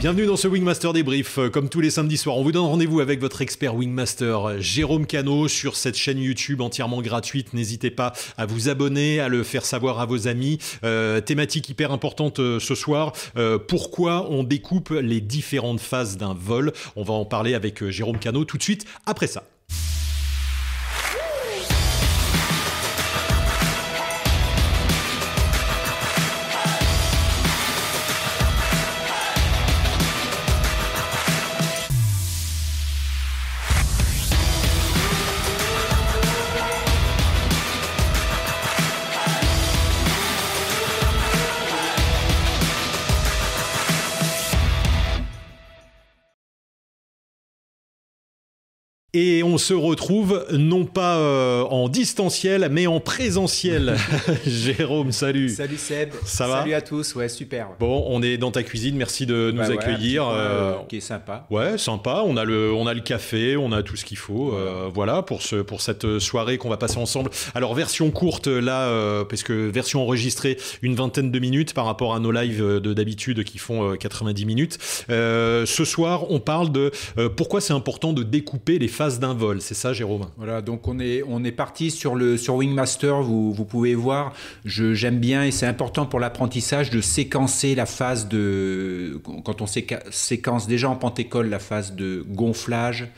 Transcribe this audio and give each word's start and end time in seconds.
Bienvenue 0.00 0.26
dans 0.26 0.36
ce 0.36 0.46
Wingmaster 0.46 0.92
débrief. 0.92 1.38
Euh, 1.38 1.50
Comme 1.50 1.68
tous 1.68 1.80
les 1.80 1.90
samedis 1.90 2.18
soirs, 2.18 2.36
on 2.36 2.44
vous 2.44 2.52
donne 2.52 2.66
rendez-vous 2.66 3.00
avec 3.00 3.20
votre 3.20 3.42
expert 3.42 3.74
Wingmaster 3.74 4.46
euh, 4.46 4.60
Jérôme 4.60 5.06
Cano 5.06 5.48
sur 5.48 5.74
cette 5.74 5.96
chaîne 5.96 6.18
YouTube 6.18 6.60
entièrement 6.60 7.02
gratuite. 7.02 7.52
N'hésitez 7.52 7.90
pas 7.90 8.12
à 8.36 8.46
vous 8.46 8.68
abonner, 8.68 9.18
à 9.18 9.26
le 9.26 9.42
faire 9.42 9.64
savoir 9.64 9.98
à 9.98 10.06
vos 10.06 10.28
amis. 10.28 10.58
Euh, 10.84 11.20
thématique 11.20 11.68
hyper 11.68 11.90
importante 11.90 12.36
ce 12.36 12.74
soir. 12.76 13.12
Pourquoi 13.66 14.30
on 14.30 14.44
découpe 14.44 14.90
les 14.90 15.20
différentes 15.20 15.80
phases 15.80 16.16
d'un 16.16 16.32
vol 16.32 16.72
On 16.94 17.02
va 17.02 17.14
en 17.14 17.24
parler 17.24 17.54
avec 17.54 17.88
Jérôme 17.88 18.20
Cano 18.20 18.44
tout 18.44 18.56
de 18.56 18.62
suite 18.62 18.84
après 19.04 19.26
ça. 19.26 19.42
Et 49.20 49.42
on 49.42 49.58
se 49.58 49.74
retrouve 49.74 50.46
non 50.52 50.84
pas 50.84 51.16
euh, 51.18 51.62
en 51.64 51.88
distanciel, 51.88 52.68
mais 52.70 52.86
en 52.86 53.00
présentiel. 53.00 53.96
Jérôme, 54.46 55.10
salut. 55.10 55.48
Salut 55.48 55.76
Seb. 55.76 56.10
Ça 56.24 56.46
va 56.46 56.60
Salut 56.60 56.74
à 56.74 56.80
tous, 56.82 57.16
ouais, 57.16 57.28
super. 57.28 57.70
Bon, 57.80 58.04
on 58.06 58.22
est 58.22 58.36
dans 58.38 58.52
ta 58.52 58.62
cuisine, 58.62 58.96
merci 58.96 59.26
de 59.26 59.50
nous 59.50 59.58
Bah 59.58 59.72
accueillir. 59.72 60.28
euh, 60.28 60.34
euh, 60.36 60.74
qui 60.88 60.98
est 60.98 61.00
sympa. 61.00 61.46
Ouais, 61.50 61.76
sympa. 61.78 62.22
On 62.26 62.36
a 62.36 62.44
le, 62.44 62.72
on 62.72 62.86
a 62.86 62.94
le 62.94 63.00
café, 63.00 63.56
on 63.56 63.72
a 63.72 63.82
tout 63.82 63.96
ce 63.96 64.04
qu'il 64.04 64.18
faut. 64.18 64.52
euh, 64.52 64.88
voilà 64.94 65.22
pour 65.22 65.42
ce, 65.42 65.56
pour 65.56 65.80
cette 65.80 66.20
soirée 66.20 66.56
qu'on 66.56 66.68
va 66.70 66.76
passer 66.76 66.98
ensemble. 66.98 67.30
Alors 67.56 67.74
version 67.74 68.12
courte 68.12 68.46
là, 68.46 68.82
euh, 68.86 69.24
parce 69.24 69.42
que 69.42 69.52
version 69.68 70.00
enregistrée, 70.02 70.58
une 70.82 70.94
vingtaine 70.94 71.32
de 71.32 71.38
minutes 71.40 71.74
par 71.74 71.86
rapport 71.86 72.14
à 72.14 72.20
nos 72.20 72.30
lives 72.30 72.62
de 72.62 72.92
d'habitude 72.92 73.42
qui 73.42 73.58
font 73.58 73.94
euh, 73.94 73.96
90 73.96 74.44
minutes. 74.44 74.78
Euh, 75.10 75.66
ce 75.66 75.84
soir, 75.84 76.30
on 76.30 76.38
parle 76.38 76.70
de 76.70 76.92
euh, 77.18 77.28
pourquoi 77.28 77.60
c'est 77.60 77.72
important 77.72 78.12
de 78.12 78.22
découper 78.22 78.78
les 78.78 78.86
phases 78.86 79.07
d'un 79.16 79.34
vol. 79.34 79.60
C'est 79.60 79.74
ça, 79.74 79.92
Jérôme 79.92 80.26
Voilà, 80.36 80.60
donc 80.62 80.86
on 80.86 81.00
est, 81.00 81.22
on 81.26 81.42
est 81.44 81.52
parti 81.52 81.90
sur, 81.90 82.14
le, 82.14 82.36
sur 82.36 82.56
Wingmaster, 82.56 83.22
vous, 83.22 83.52
vous 83.52 83.64
pouvez 83.64 83.94
voir, 83.94 84.32
j'aime 84.64 85.18
bien 85.18 85.44
et 85.44 85.50
c'est 85.50 85.66
important 85.66 86.06
pour 86.06 86.20
l'apprentissage 86.20 86.90
de 86.90 87.00
séquencer 87.00 87.74
la 87.74 87.86
phase 87.86 88.28
de... 88.28 89.20
Quand 89.44 89.62
on 89.62 89.66
séquence 89.66 90.66
déjà 90.66 90.88
en 90.88 90.96
pentécole 90.96 91.48
la 91.48 91.58
phase 91.58 91.94
de 91.94 92.24
gonflage, 92.28 93.08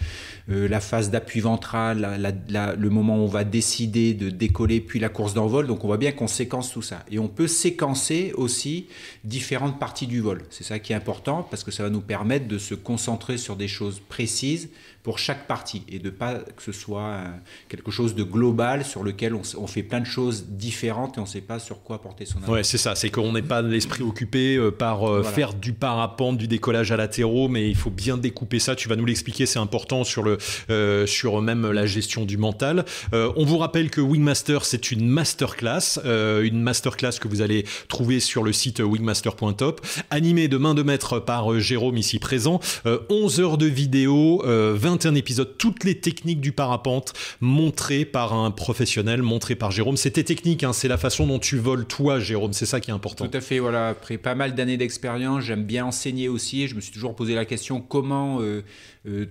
euh, 0.49 0.69
la 0.69 0.81
phase 0.81 1.11
d'appui 1.11 1.41
ventral, 1.41 2.01
la- 2.01 2.19
la- 2.19 2.33
la- 2.49 2.75
le 2.75 2.91
moment 2.91 3.17
où 3.19 3.21
on 3.23 3.27
va 3.27 3.45
décider 3.45 4.15
de 4.15 4.31
décoller, 4.31 4.81
puis 4.81 4.99
la 4.99 5.09
course 5.09 5.35
d'envol. 5.35 5.67
Donc 5.67 5.85
on 5.85 5.87
voit 5.89 5.97
bien 5.99 6.13
qu'on 6.13 6.29
séquence 6.29 6.73
tout 6.73 6.83
ça. 6.83 7.05
Et 7.11 7.19
on 7.19 7.29
peut 7.29 7.49
séquencer 7.49 8.33
aussi 8.37 8.87
différentes 9.25 9.79
parties 9.79 10.07
du 10.07 10.21
vol. 10.21 10.43
C'est 10.51 10.65
ça 10.65 10.79
qui 10.79 10.93
est 10.93 10.97
important 10.97 11.47
parce 11.51 11.65
que 11.65 11.71
ça 11.71 11.83
va 11.83 11.91
nous 11.91 12.01
permettre 12.01 12.49
de 12.49 12.59
se 12.59 12.75
concentrer 12.75 13.37
sur 13.39 13.57
des 13.57 13.69
choses 13.69 14.01
précises 14.09 14.69
pour 15.03 15.19
chaque 15.19 15.47
partie 15.47 15.83
et 15.89 15.99
de 15.99 16.11
pas 16.11 16.35
que 16.35 16.63
ce 16.63 16.73
soit 16.73 17.01
euh, 17.03 17.25
quelque 17.71 17.91
chose 17.91 18.15
de 18.15 18.23
global 18.23 18.85
sur 18.85 19.03
lequel 19.03 19.35
on, 19.35 19.67
fait 19.67 19.83
plein 19.83 20.01
de 20.01 20.05
choses 20.05 20.45
différentes 20.49 21.17
et 21.17 21.21
on 21.21 21.25
ne 21.25 21.29
sait 21.29 21.41
pas 21.41 21.59
sur 21.59 21.83
quoi 21.83 22.03
porter 22.03 22.27
son 22.27 22.37
attention. 22.37 22.53
Ouais, 22.53 22.65
c'est 22.65 22.77
ça. 22.77 22.95
C'est 22.95 23.09
qu'on 23.09 23.33
n'est 23.33 23.41
pas 23.41 23.63
l'esprit 23.63 24.03
occupé 24.03 24.57
euh, 24.57 24.71
par 24.71 24.99
Voilà. 25.07 25.25
faire 25.31 25.55
du 25.55 25.73
parapente, 25.73 26.37
du 26.37 26.49
décollage 26.49 26.93
à 26.93 26.99
latéraux, 26.99 27.49
mais 27.49 27.71
il 27.71 27.77
faut 27.77 27.89
bien 27.89 28.19
découper 28.19 28.59
ça. 28.59 28.77
Tu 28.77 28.91
vas 28.91 28.97
nous 28.97 29.07
l'expliquer, 29.07 29.47
c'est 29.47 29.59
important 29.59 30.05
sur 30.05 30.23
le 30.23 30.30
euh, 30.71 31.07
sur 31.07 31.41
même 31.43 31.71
la 31.71 31.87
gestion 31.87 32.25
du 32.25 32.37
mental. 32.37 32.85
Euh, 33.13 33.33
on 33.37 33.45
vous 33.45 33.59
rappelle 33.59 33.91
que 33.91 34.01
Wingmaster 34.01 34.65
c'est 34.65 34.91
une 34.91 35.07
masterclass, 35.07 36.01
euh, 36.05 36.43
une 36.43 36.61
masterclass 36.61 37.19
que 37.21 37.29
vous 37.29 37.43
allez 37.43 37.65
trouver 37.89 38.21
sur 38.21 38.43
le 38.43 38.53
site 38.53 38.81
wingmaster.top, 38.81 39.81
animée 40.11 40.49
de 40.49 40.57
main 40.57 40.75
de 40.75 40.83
maître 40.83 41.19
par 41.19 41.59
Jérôme 41.61 41.97
ici 41.97 42.19
présent. 42.19 42.61
Euh, 42.87 43.01
11 43.09 43.41
heures 43.41 43.59
de 43.59 43.67
vidéo, 43.67 44.43
euh, 44.47 44.75
21 44.77 45.15
épisodes, 45.15 45.57
toutes 45.59 45.85
les 45.85 46.01
techniques 46.01 46.41
du 46.41 46.53
parapente 46.53 47.13
montrées 47.41 48.05
par 48.05 48.33
un 48.33 48.51
professionnel, 48.51 49.23
montrées 49.23 49.57
par 49.57 49.71
Jérôme. 49.71 49.97
C'était 49.97 50.25
technique, 50.25 50.65
hein, 50.65 50.73
c'est 50.73 50.89
la 50.89 50.99
façon 50.99 51.27
dont 51.27 51.39
tu 51.39 51.59
voles 51.59 51.87
toi, 51.87 52.21
Jérôme. 52.21 52.53
C'est 52.53 52.67
ça 52.67 52.81
qui 52.81 52.91
est 52.91 52.95
important. 52.95 53.27
Tout 53.27 53.37
à 53.37 53.41
fait, 53.41 53.59
voilà. 53.59 53.89
Après 53.89 54.19
pas 54.19 54.35
mal 54.35 54.55
d'années 54.55 54.77
d'expérience, 54.77 55.45
j'aime 55.45 55.65
bien 55.65 55.85
enseigner 55.87 56.29
aussi. 56.29 56.69
Je 56.69 56.75
me 56.75 56.81
suis 56.81 56.93
toujours 56.93 57.15
posé 57.15 57.35
la 57.35 57.45
question 57.45 57.81
comment 57.81 58.41
euh, 58.41 59.25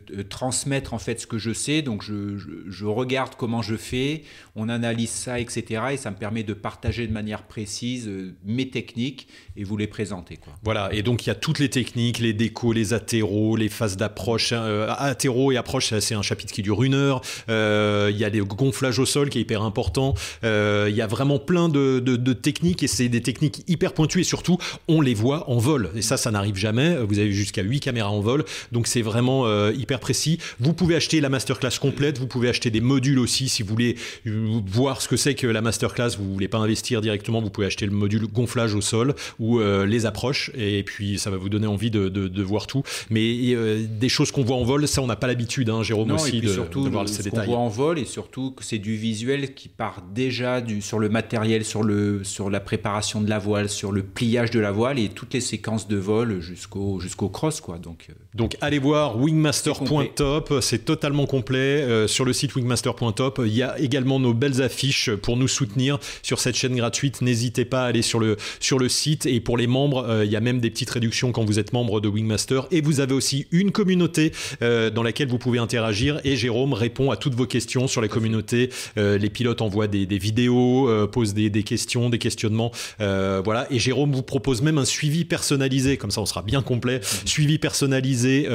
en 0.93 0.99
fait 0.99 1.19
ce 1.19 1.27
que 1.27 1.37
je 1.37 1.53
sais. 1.53 1.81
Donc 1.81 2.03
je, 2.03 2.85
regarde 2.85 3.33
comment 3.37 3.61
je 3.61 3.75
fais, 3.75 4.23
on 4.55 4.69
analyse 4.69 5.09
ça, 5.09 5.39
etc. 5.39 5.81
Et 5.91 5.97
ça 5.97 6.11
me 6.11 6.15
permet 6.15 6.43
de 6.43 6.53
partager 6.53 7.07
de 7.07 7.13
manière 7.13 7.43
précise 7.43 8.07
euh, 8.07 8.35
mes 8.45 8.69
techniques 8.69 9.27
et 9.55 9.63
vous 9.63 9.77
les 9.77 9.87
présenter. 9.87 10.39
Voilà, 10.63 10.89
et 10.93 11.01
donc 11.03 11.25
il 11.25 11.29
y 11.29 11.31
a 11.31 11.35
toutes 11.35 11.59
les 11.59 11.69
techniques, 11.69 12.19
les 12.19 12.33
décos, 12.33 12.73
les 12.73 12.93
athéros, 12.93 13.55
les 13.55 13.69
phases 13.69 13.97
d'approche. 13.97 14.51
Euh, 14.53 14.87
athéros 14.97 15.51
et 15.51 15.57
approche, 15.57 15.93
c'est- 15.99 16.15
un 16.15 16.21
chapitre 16.21 16.51
qui 16.53 16.61
dure 16.63 16.83
une 16.83 16.95
heure. 16.95 17.21
Euh, 17.49 18.09
Il 18.11 18.17
y 18.17 18.25
a 18.25 18.29
les 18.29 18.39
gonflages 18.39 18.99
au 18.99 19.05
sol 19.05 19.29
qui 19.29 19.37
est 19.37 19.41
hyper 19.41 19.61
important. 19.61 20.13
Euh, 20.43 20.87
Il 20.89 20.95
y 20.95 21.01
a 21.01 21.07
vraiment 21.07 21.39
plein 21.39 21.69
de, 21.69 21.99
techniques 22.33 22.83
et 22.83 22.87
c'est 22.87 23.09
des 23.09 23.21
techniques 23.21 23.63
hyper 23.67 23.93
pointues 23.93 24.21
et 24.21 24.23
surtout 24.23 24.57
on 24.87 25.01
les 25.01 25.13
voit 25.13 25.49
en 25.49 25.57
vol. 25.57 25.91
Et 25.95 26.01
ça, 26.01 26.17
ça 26.17 26.31
n'arrive 26.31 26.55
jamais. 26.55 26.95
Vous 26.97 27.19
avez 27.19 27.31
jusqu'à 27.31 27.61
8 27.61 27.79
caméras 27.79 28.09
en 28.09 28.19
vol, 28.21 28.45
donc 28.71 28.87
c'est 28.87 29.01
vraiment 29.01 29.45
euh, 29.45 29.71
hyper 29.73 29.99
précis. 29.99 30.39
Vous 30.59 30.73
pouvez 30.79 30.95
acheter 30.95 31.21
la 31.21 31.29
masterclass 31.29 31.77
complète, 31.79 32.17
vous 32.17 32.27
pouvez 32.27 32.49
acheter 32.49 32.69
des 32.71 32.81
modules 32.81 33.19
aussi 33.19 33.49
si 33.49 33.61
vous 33.63 33.69
voulez 33.69 33.95
euh, 34.25 34.59
voir 34.65 35.01
ce 35.01 35.07
que 35.07 35.17
c'est 35.17 35.35
que 35.35 35.45
la 35.47 35.61
masterclass. 35.61 36.15
Vous 36.17 36.33
voulez 36.33 36.47
pas 36.47 36.57
investir 36.57 37.01
directement, 37.01 37.41
vous 37.41 37.49
pouvez 37.49 37.67
acheter 37.67 37.85
le 37.85 37.91
module 37.91 38.25
gonflage 38.27 38.73
au 38.73 38.81
sol 38.81 39.13
ou 39.39 39.59
euh, 39.59 39.85
les 39.85 40.05
approches 40.05 40.51
et 40.55 40.83
puis 40.83 41.19
ça 41.19 41.29
va 41.29 41.37
vous 41.37 41.49
donner 41.49 41.67
envie 41.67 41.91
de, 41.91 42.09
de- 42.09 42.27
de 42.27 42.43
voir 42.43 42.65
tout. 42.67 42.83
Mais 43.09 43.53
euh, 43.53 43.85
des 43.87 44.09
choses 44.09 44.31
qu'on 44.31 44.43
voit 44.43 44.55
en 44.57 44.63
vol, 44.63 44.87
ça 44.87 45.01
on 45.01 45.07
n'a 45.07 45.15
pas 45.15 45.27
l'habitude, 45.27 45.69
hein, 45.69 45.83
Jérôme 45.83 46.07
Non, 46.07 46.15
aussi, 46.15 46.29
et 46.37 46.39
puis 46.39 46.47
de, 46.47 46.53
surtout 46.53 46.83
de 46.85 46.89
voir 46.89 47.07
ces 47.07 47.15
ce 47.15 47.23
qu'on 47.23 47.35
détails. 47.35 47.47
voit 47.47 47.57
en 47.57 47.67
vol 47.69 47.99
et 47.99 48.05
surtout 48.05 48.51
que 48.51 48.63
c'est 48.63 48.77
du 48.79 48.95
visuel 48.95 49.53
qui 49.53 49.67
part 49.67 50.01
déjà 50.15 50.61
du, 50.61 50.81
sur 50.81 50.97
le 50.99 51.09
matériel, 51.09 51.65
sur, 51.65 51.83
le, 51.83 52.23
sur 52.23 52.49
la 52.49 52.59
préparation 52.59 53.21
de 53.21 53.29
la 53.29 53.39
voile, 53.39 53.69
sur 53.69 53.91
le 53.91 54.01
pliage 54.03 54.51
de 54.51 54.59
la 54.59 54.71
voile 54.71 54.97
et 54.99 55.09
toutes 55.09 55.33
les 55.33 55.41
séquences 55.41 55.87
de 55.87 55.97
vol 55.97 56.39
jusqu'au 56.39 56.99
jusqu'au 56.99 57.29
cross. 57.29 57.59
Quoi. 57.61 57.77
Donc, 57.77 58.07
euh, 58.09 58.13
Donc 58.35 58.55
allez 58.61 58.79
voir 58.79 59.17
wingmaster.top, 59.19 60.53
c'est 60.69 60.85
totalement 60.85 61.25
complet. 61.25 61.81
Euh, 61.81 62.07
sur 62.07 62.25
le 62.25 62.31
site 62.31 62.55
wingmaster.top, 62.55 63.41
il 63.43 63.55
y 63.55 63.63
a 63.63 63.79
également 63.79 64.19
nos 64.19 64.35
belles 64.35 64.61
affiches 64.61 65.09
pour 65.09 65.35
nous 65.35 65.47
soutenir 65.47 65.97
sur 66.21 66.39
cette 66.39 66.55
chaîne 66.55 66.75
gratuite. 66.75 67.23
N'hésitez 67.23 67.65
pas 67.65 67.85
à 67.85 67.85
aller 67.85 68.03
sur 68.03 68.19
le, 68.19 68.37
sur 68.59 68.77
le 68.77 68.87
site 68.87 69.25
et 69.25 69.39
pour 69.39 69.57
les 69.57 69.65
membres, 69.65 70.05
euh, 70.07 70.25
il 70.25 70.31
y 70.31 70.35
a 70.35 70.39
même 70.39 70.59
des 70.59 70.69
petites 70.69 70.91
réductions 70.91 71.31
quand 71.31 71.43
vous 71.43 71.57
êtes 71.57 71.73
membre 71.73 72.01
de 72.01 72.07
Wingmaster. 72.07 72.67
Et 72.69 72.81
vous 72.81 72.99
avez 72.99 73.15
aussi 73.15 73.47
une 73.51 73.71
communauté 73.71 74.31
euh, 74.61 74.91
dans 74.91 75.01
laquelle 75.01 75.27
vous 75.27 75.39
pouvez 75.39 75.57
interagir 75.57 76.21
et 76.23 76.35
Jérôme 76.35 76.73
répond 76.73 77.09
à 77.09 77.17
toutes 77.17 77.33
vos 77.33 77.47
questions 77.47 77.87
sur 77.87 78.01
la 78.01 78.07
communauté. 78.07 78.69
Euh, 78.99 79.17
les 79.17 79.31
pilotes 79.31 79.63
envoient 79.63 79.87
des, 79.87 80.05
des 80.05 80.19
vidéos, 80.19 80.87
posent 81.07 81.33
des, 81.33 81.49
des 81.49 81.63
questions, 81.63 82.11
des 82.11 82.19
questionnements. 82.19 82.71
Voilà. 82.99 83.65
Et 83.71 83.79
Jérôme 83.79 84.11
vous 84.11 84.21
propose 84.21 84.61
même 84.61 84.77
un 84.77 84.85
suivi 84.85 85.25
personnalisé, 85.25 85.97
comme 85.97 86.11
ça 86.11 86.21
on 86.21 86.27
sera 86.27 86.43
bien 86.43 86.61
complet. 86.61 87.01
Suivi 87.25 87.57
personnalisé 87.57 88.47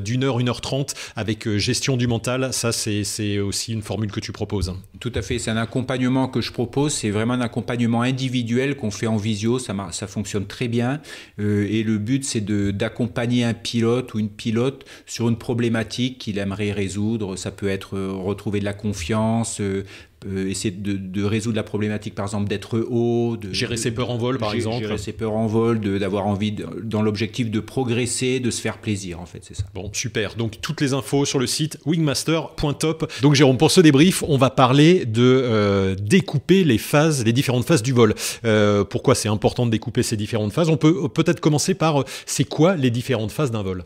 d'une 0.00 0.24
heure, 0.24 0.38
une 0.38 0.50
heure 0.50 0.60
trente 0.60 0.94
avec 1.16 1.46
gestion 1.62 1.96
du 1.96 2.06
mental. 2.06 2.52
Ça, 2.52 2.72
c'est 2.72 3.38
aussi 3.38 3.72
une 3.72 3.82
formule 3.82 4.10
que 4.12 4.20
tu 4.20 4.32
proposes. 4.32 4.74
Tout 5.00 5.12
à 5.14 5.22
fait, 5.22 5.38
c'est 5.38 5.50
un 5.50 5.56
accompagnement 5.56 6.28
que 6.28 6.40
je 6.40 6.52
propose, 6.52 6.92
c'est 6.92 7.10
vraiment 7.10 7.34
un 7.34 7.40
accompagnement 7.40 8.02
individuel 8.02 8.76
qu'on 8.76 8.90
fait 8.90 9.06
en 9.06 9.16
visio, 9.16 9.58
ça, 9.58 10.06
fonctionne 10.06 10.46
très 10.46 10.68
bien. 10.68 11.00
Euh, 11.38 11.66
et 11.70 11.82
le 11.82 11.98
but, 11.98 12.24
c'est 12.24 12.44
d'accompagner 12.44 13.44
un 13.44 13.54
pilote 13.54 14.14
ou 14.14 14.18
une 14.18 14.28
pilote 14.28 14.84
sur 15.06 15.28
une 15.28 15.38
problématique 15.38 16.18
qu'il 16.18 16.38
aimerait 16.38 16.72
résoudre. 16.72 17.36
Ça 17.36 17.50
peut 17.50 17.68
être 17.68 17.96
euh, 17.96 18.12
retrouver 18.12 18.60
de 18.60 18.64
la 18.64 18.74
confiance, 18.74 19.60
euh, 19.60 19.84
euh, 20.26 20.48
essayer 20.48 20.70
de, 20.70 20.92
de 20.96 21.24
résoudre 21.24 21.56
la 21.56 21.62
problématique, 21.62 22.14
par 22.14 22.24
exemple, 22.26 22.48
d'être 22.48 22.78
haut, 22.78 23.36
de 23.36 23.52
Gérer 23.52 23.76
ses 23.76 23.90
peurs 23.90 24.10
en 24.10 24.16
vol, 24.18 24.38
par 24.38 24.54
exemple. 24.54 24.78
Gérer 24.84 24.98
ses 24.98 25.12
peurs 25.12 25.32
en 25.34 25.46
vol, 25.46 25.80
d'avoir 25.98 26.26
envie, 26.26 26.52
de- 26.52 26.66
dans 26.82 27.02
l'objectif 27.02 27.50
de 27.50 27.60
progresser, 27.60 28.40
de 28.40 28.50
se 28.50 28.60
faire 28.60 28.78
plaisir, 28.78 29.20
en 29.20 29.26
fait, 29.26 29.40
c'est 29.42 29.54
ça. 29.56 29.64
Bon, 29.74 29.90
super. 29.92 30.34
Donc, 30.36 30.60
toutes 30.60 30.80
les 30.80 30.92
infos 30.94 31.24
sur 31.24 31.38
le 31.38 31.46
site 31.46 31.78
wingmaster.top. 31.86 33.10
Donc, 33.22 33.34
Jérôme, 33.34 33.58
pour 33.58 33.70
ce 33.70 33.80
débrief, 33.80 34.22
on 34.26 34.36
va 34.38 34.50
parler 34.50 35.04
de 35.04 35.22
euh, 35.22 35.94
découper 35.94 36.64
les 36.64 36.78
phases, 36.78 37.24
les 37.24 37.32
différentes 37.32 37.64
phases 37.66 37.82
du 37.82 37.92
vol. 37.92 38.14
Euh, 38.44 38.84
pourquoi 38.84 39.14
c'est 39.14 39.28
important 39.28 39.66
de 39.66 39.70
découper 39.70 40.02
ces 40.02 40.16
différentes 40.16 40.52
phases? 40.52 40.68
On 40.68 40.76
peut 40.76 41.08
peut-être 41.08 41.40
commencer 41.40 41.74
par 41.74 42.04
c'est 42.26 42.44
quoi 42.44 42.76
les 42.76 42.90
différentes 42.90 43.32
phases 43.32 43.50
d'un 43.50 43.62
vol? 43.62 43.84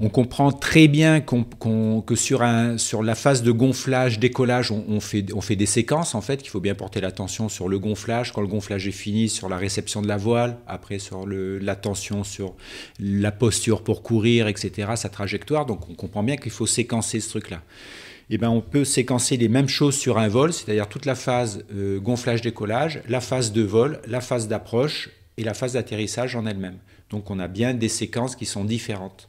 On 0.00 0.10
comprend 0.10 0.52
très 0.52 0.86
bien 0.86 1.20
que 1.20 2.14
sur, 2.14 2.42
la 2.42 3.14
phase 3.16 3.42
de 3.42 3.50
gonflage, 3.50 4.20
décollage, 4.20 4.70
on, 4.70 5.00
fait, 5.00 5.56
des 5.56 5.66
séquences 5.66 6.14
en 6.14 6.20
fait, 6.20 6.36
qu'il 6.36 6.50
faut 6.50 6.60
bien 6.60 6.76
porter 6.76 7.00
l'attention 7.00 7.48
sur 7.48 7.68
le 7.68 7.80
gonflage, 7.80 8.32
quand 8.32 8.40
le 8.40 8.46
gonflage 8.46 8.86
est 8.86 8.92
fini, 8.92 9.28
sur 9.28 9.48
la 9.48 9.56
réception 9.56 10.00
de 10.00 10.06
la 10.06 10.16
voile, 10.16 10.58
après 10.68 11.00
sur 11.00 11.26
l'attention 11.26 12.22
sur 12.22 12.54
la 13.00 13.32
posture 13.32 13.82
pour 13.82 14.04
courir, 14.04 14.46
etc., 14.46 14.92
sa 14.94 15.08
trajectoire. 15.08 15.66
Donc 15.66 15.90
on 15.90 15.94
comprend 15.94 16.22
bien 16.22 16.36
qu'il 16.36 16.52
faut 16.52 16.66
séquencer 16.66 17.18
ce 17.18 17.30
truc-là. 17.30 17.62
Eh 18.30 18.38
ben, 18.38 18.50
on 18.50 18.60
peut 18.60 18.84
séquencer 18.84 19.36
les 19.36 19.48
mêmes 19.48 19.68
choses 19.68 19.96
sur 19.96 20.18
un 20.18 20.28
vol, 20.28 20.52
c'est-à-dire 20.52 20.88
toute 20.88 21.06
la 21.06 21.16
phase 21.16 21.64
euh, 21.74 21.98
gonflage-décollage, 21.98 23.00
la 23.08 23.20
phase 23.20 23.52
de 23.52 23.62
vol, 23.62 24.00
la 24.06 24.20
phase 24.20 24.46
d'approche 24.46 25.10
et 25.38 25.42
la 25.42 25.54
phase 25.54 25.72
d'atterrissage 25.72 26.36
en 26.36 26.46
elle-même. 26.46 26.78
Donc 27.10 27.30
on 27.30 27.40
a 27.40 27.48
bien 27.48 27.74
des 27.74 27.88
séquences 27.88 28.36
qui 28.36 28.46
sont 28.46 28.64
différentes. 28.64 29.28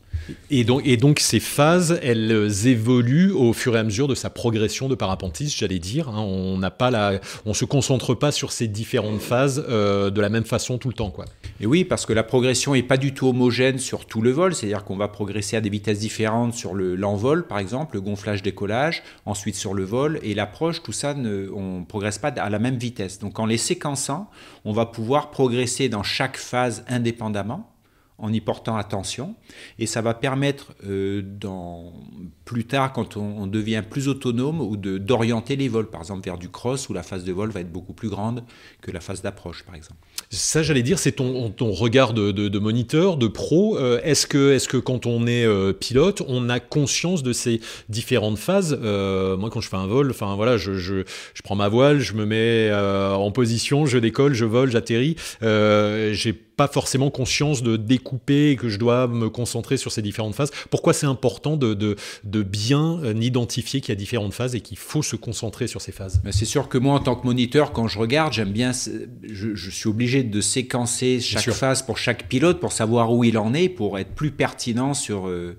Et 0.51 0.63
donc, 0.63 1.19
ces 1.19 1.39
phases, 1.39 1.99
elles 2.03 2.67
évoluent 2.67 3.31
au 3.31 3.53
fur 3.53 3.75
et 3.75 3.79
à 3.79 3.83
mesure 3.83 4.07
de 4.07 4.15
sa 4.15 4.29
progression 4.29 4.87
de 4.87 4.95
parapentisme, 4.95 5.55
j'allais 5.57 5.79
dire. 5.79 6.09
Hein. 6.09 6.19
on 6.19 6.57
n'a 6.57 6.71
pas 6.71 6.91
la, 6.91 7.19
on 7.45 7.53
se 7.53 7.65
concentre 7.65 8.13
pas 8.13 8.31
sur 8.31 8.51
ces 8.51 8.67
différentes 8.67 9.21
phases 9.21 9.65
euh, 9.69 10.09
de 10.09 10.21
la 10.21 10.29
même 10.29 10.45
façon 10.45 10.77
tout 10.77 10.87
le 10.87 10.93
temps, 10.93 11.11
quoi. 11.11 11.25
Et 11.61 11.65
oui, 11.65 11.83
parce 11.83 12.05
que 12.05 12.13
la 12.13 12.23
progression 12.23 12.75
est 12.75 12.83
pas 12.83 12.97
du 12.97 13.13
tout 13.13 13.27
homogène 13.27 13.79
sur 13.79 14.05
tout 14.05 14.21
le 14.21 14.31
vol, 14.31 14.55
c'est-à-dire 14.55 14.83
qu'on 14.83 14.95
va 14.95 15.07
progresser 15.07 15.57
à 15.57 15.61
des 15.61 15.69
vitesses 15.69 15.99
différentes 15.99 16.53
sur 16.53 16.73
l'envol, 16.73 17.47
par 17.47 17.59
exemple, 17.59 17.95
le 17.95 18.01
gonflage-décollage, 18.01 19.03
ensuite 19.25 19.55
sur 19.55 19.73
le 19.73 19.83
vol 19.83 20.19
et 20.23 20.33
l'approche. 20.33 20.81
Tout 20.81 20.93
ça, 20.93 21.13
ne, 21.13 21.83
progresse 21.83 22.17
pas 22.17 22.29
à 22.29 22.49
la 22.49 22.59
même 22.59 22.77
vitesse. 22.77 23.19
Donc, 23.19 23.39
en 23.39 23.45
les 23.45 23.57
séquençant, 23.57 24.29
on 24.63 24.71
va 24.71 24.85
pouvoir 24.85 25.31
progresser 25.31 25.89
dans 25.89 26.03
chaque 26.03 26.37
phase 26.37 26.83
indépendamment 26.87 27.69
en 28.19 28.31
y 28.33 28.41
portant 28.41 28.77
attention. 28.77 29.35
Et 29.77 29.85
ça 29.85 30.01
va 30.01 30.13
permettre, 30.13 30.73
euh, 30.85 31.21
dans, 31.23 31.93
plus 32.45 32.65
tard, 32.65 32.93
quand 32.93 33.17
on, 33.17 33.47
devient 33.47 33.83
plus 33.89 34.07
autonome, 34.07 34.61
ou 34.61 34.77
d'orienter 34.77 35.55
les 35.55 35.67
vols, 35.67 35.89
par 35.89 36.01
exemple 36.01 36.23
vers 36.23 36.37
du 36.37 36.49
cross, 36.49 36.89
où 36.89 36.93
la 36.93 37.03
phase 37.03 37.23
de 37.23 37.31
vol 37.31 37.49
va 37.49 37.61
être 37.61 37.71
beaucoup 37.71 37.93
plus 37.93 38.09
grande 38.09 38.43
que 38.81 38.91
la 38.91 38.99
phase 38.99 39.21
d'approche, 39.21 39.63
par 39.63 39.75
exemple. 39.75 39.99
Ça, 40.29 40.61
j'allais 40.61 40.83
dire, 40.83 40.99
c'est 40.99 41.13
ton, 41.13 41.49
ton, 41.49 41.71
regard 41.71 42.13
de, 42.13 42.31
de, 42.31 42.59
moniteur, 42.59 43.17
de 43.17 43.27
pro. 43.27 43.77
Euh, 43.77 43.99
est-ce 44.03 44.27
que, 44.27 44.53
est 44.53 44.67
que 44.67 44.77
quand 44.77 45.05
on 45.05 45.25
est 45.25 45.45
euh, 45.45 45.73
pilote, 45.73 46.21
on 46.27 46.49
a 46.49 46.59
conscience 46.59 47.23
de 47.23 47.33
ces 47.33 47.61
différentes 47.87 48.37
phases? 48.37 48.77
Moi, 48.79 49.49
quand 49.49 49.61
je 49.61 49.69
fais 49.69 49.77
un 49.77 49.87
vol, 49.87 50.11
enfin 50.11 50.35
voilà, 50.35 50.57
je, 50.57 50.73
je, 50.73 51.03
je, 51.33 51.41
prends 51.41 51.55
ma 51.55 51.69
voile, 51.69 51.99
je 51.99 52.13
me 52.13 52.25
mets 52.25 52.71
en 52.73 53.31
position, 53.31 53.85
je 53.85 53.97
décolle, 53.97 54.33
je 54.33 54.45
vole, 54.45 54.71
j'atterris. 54.71 55.15
J'ai 55.41 56.48
pas 56.59 56.67
forcément 56.67 57.09
conscience 57.09 57.63
de 57.63 57.77
découper 57.77 58.49
et 58.49 58.55
que 58.57 58.67
je 58.67 58.77
dois 58.77 59.07
me 59.07 59.29
concentrer 59.29 59.77
sur 59.77 59.93
ces 59.93 60.01
différentes 60.01 60.35
phases. 60.35 60.51
Pourquoi 60.69 60.91
c'est 60.91 61.05
important 61.05 61.55
de, 61.55 61.73
de, 61.73 62.43
bien 62.43 62.99
euh, 63.01 63.13
identifier 63.13 63.79
qu'il 63.79 63.89
y 63.89 63.91
a 63.93 63.95
différentes 63.95 64.33
phases 64.33 64.55
et 64.55 64.59
qu'il 64.59 64.77
faut 64.77 65.01
se 65.01 65.15
concentrer 65.15 65.67
sur 65.67 65.79
ces 65.79 65.93
phases? 65.93 66.21
C'est 66.31 66.43
sûr 66.43 66.67
que 66.67 66.77
moi, 66.77 66.95
en 66.95 66.99
tant 66.99 67.15
que 67.15 67.25
moniteur, 67.25 67.71
quand 67.71 67.87
je 67.87 67.97
regarde, 67.97 68.33
j'aime 68.33 68.51
bien, 68.51 68.73
je, 69.23 69.69
suis 69.69 69.87
obligé 69.87 70.23
de 70.23 70.41
séquencer 70.41 71.21
chaque 71.21 71.49
phase 71.51 71.81
pour 71.81 71.97
chaque 71.97 72.27
pilote 72.27 72.59
pour 72.59 72.73
savoir 72.73 73.13
où 73.13 73.23
il 73.23 73.37
en 73.37 73.53
est, 73.53 73.69
pour 73.69 73.97
être 73.97 74.13
plus 74.13 74.31
pertinent 74.31 74.93
sur, 74.93 75.29
euh, 75.29 75.57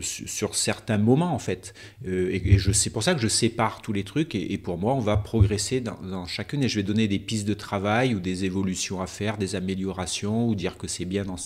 sur 0.00 0.54
certains 0.54 0.98
moments 0.98 1.34
en 1.34 1.38
fait. 1.38 1.74
Euh, 2.06 2.30
et, 2.32 2.58
je 2.58 2.72
c'est 2.72 2.90
pour 2.90 3.02
ça 3.02 3.14
que 3.14 3.20
je 3.20 3.28
sépare 3.28 3.82
tous 3.82 3.92
les 3.92 4.04
trucs 4.04 4.34
et, 4.34 4.58
pour 4.58 4.78
moi 4.78 4.94
on 4.94 5.00
va 5.00 5.16
progresser 5.16 5.80
dans, 5.80 6.26
chacune 6.26 6.62
et 6.64 6.68
je 6.68 6.76
vais 6.76 6.82
donner 6.82 7.08
des 7.08 7.18
pistes 7.18 7.46
de 7.46 7.54
travail 7.54 8.14
ou 8.14 8.20
des 8.20 8.44
évolutions 8.44 9.00
à 9.00 9.06
faire, 9.06 9.36
des 9.36 9.54
améliorations 9.54 10.48
ou 10.48 10.54
dire 10.54 10.78
que 10.78 10.88
c'est 10.88 11.04
bien 11.04 11.24
dans, 11.24 11.36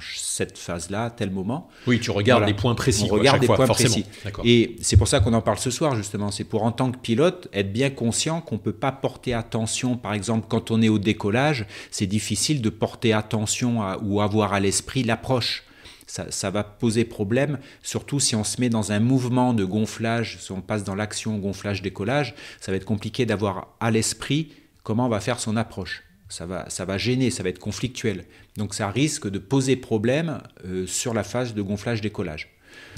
cette 0.00 0.58
phase-là, 0.58 1.10
tel 1.10 1.30
moment. 1.30 1.68
Oui, 1.86 2.00
tu 2.00 2.10
regardes 2.10 2.46
les 2.46 2.54
points 2.54 2.74
précis. 2.74 3.06
On 3.10 3.14
regarde 3.14 3.40
des 3.40 3.46
points 3.46 3.66
précis. 3.66 4.04
Et 4.44 4.76
c'est 4.80 4.96
pour 4.96 5.08
ça 5.08 5.20
qu'on 5.20 5.34
en 5.34 5.42
parle 5.42 5.58
ce 5.58 5.70
soir 5.70 5.94
justement. 5.96 6.30
C'est 6.30 6.44
pour 6.44 6.64
en 6.64 6.72
tant 6.72 6.90
que 6.90 6.98
pilote 6.98 7.48
être 7.52 7.72
bien 7.72 7.90
conscient 7.90 8.40
qu'on 8.40 8.58
peut 8.58 8.72
pas 8.72 8.92
porter 8.92 9.34
attention. 9.34 9.96
Par 9.96 10.14
exemple, 10.14 10.46
quand 10.48 10.70
on 10.70 10.82
est 10.82 10.88
au 10.88 10.98
décollage, 10.98 11.66
c'est 11.90 12.06
difficile 12.06 12.62
de 12.62 12.70
porter 12.70 13.12
attention 13.12 13.80
ou 14.02 14.20
avoir 14.20 14.52
à 14.52 14.60
l'esprit 14.60 15.02
l'approche 15.02 15.64
ça, 16.06 16.50
va 16.50 16.64
poser 16.64 17.04
problème, 17.04 17.58
surtout 17.82 18.20
si 18.20 18.34
on 18.36 18.44
se 18.44 18.60
met 18.60 18.68
dans 18.68 18.92
un 18.92 19.00
mouvement 19.00 19.54
de 19.54 19.64
gonflage, 19.64 20.38
si 20.40 20.52
on 20.52 20.60
passe 20.60 20.84
dans 20.84 20.94
l'action 20.94 21.38
gonflage-décollage, 21.38 22.34
ça 22.60 22.72
va 22.72 22.76
être 22.76 22.84
compliqué 22.84 23.26
d'avoir 23.26 23.68
à 23.80 23.90
l'esprit 23.90 24.52
comment 24.82 25.06
on 25.06 25.10
va 25.10 25.20
faire 25.20 25.40
son 25.40 25.56
approche. 25.56 26.04
Ça 26.28 26.46
va, 26.46 26.68
ça 26.70 26.84
va 26.84 26.96
gêner, 26.96 27.30
ça 27.30 27.42
va 27.42 27.50
être 27.50 27.58
conflictuel. 27.58 28.24
Donc 28.56 28.74
ça 28.74 28.88
risque 28.88 29.28
de 29.28 29.38
poser 29.38 29.76
problème 29.76 30.40
euh, 30.64 30.86
sur 30.86 31.12
la 31.12 31.24
phase 31.24 31.54
de 31.54 31.62
gonflage-décollage. 31.62 32.48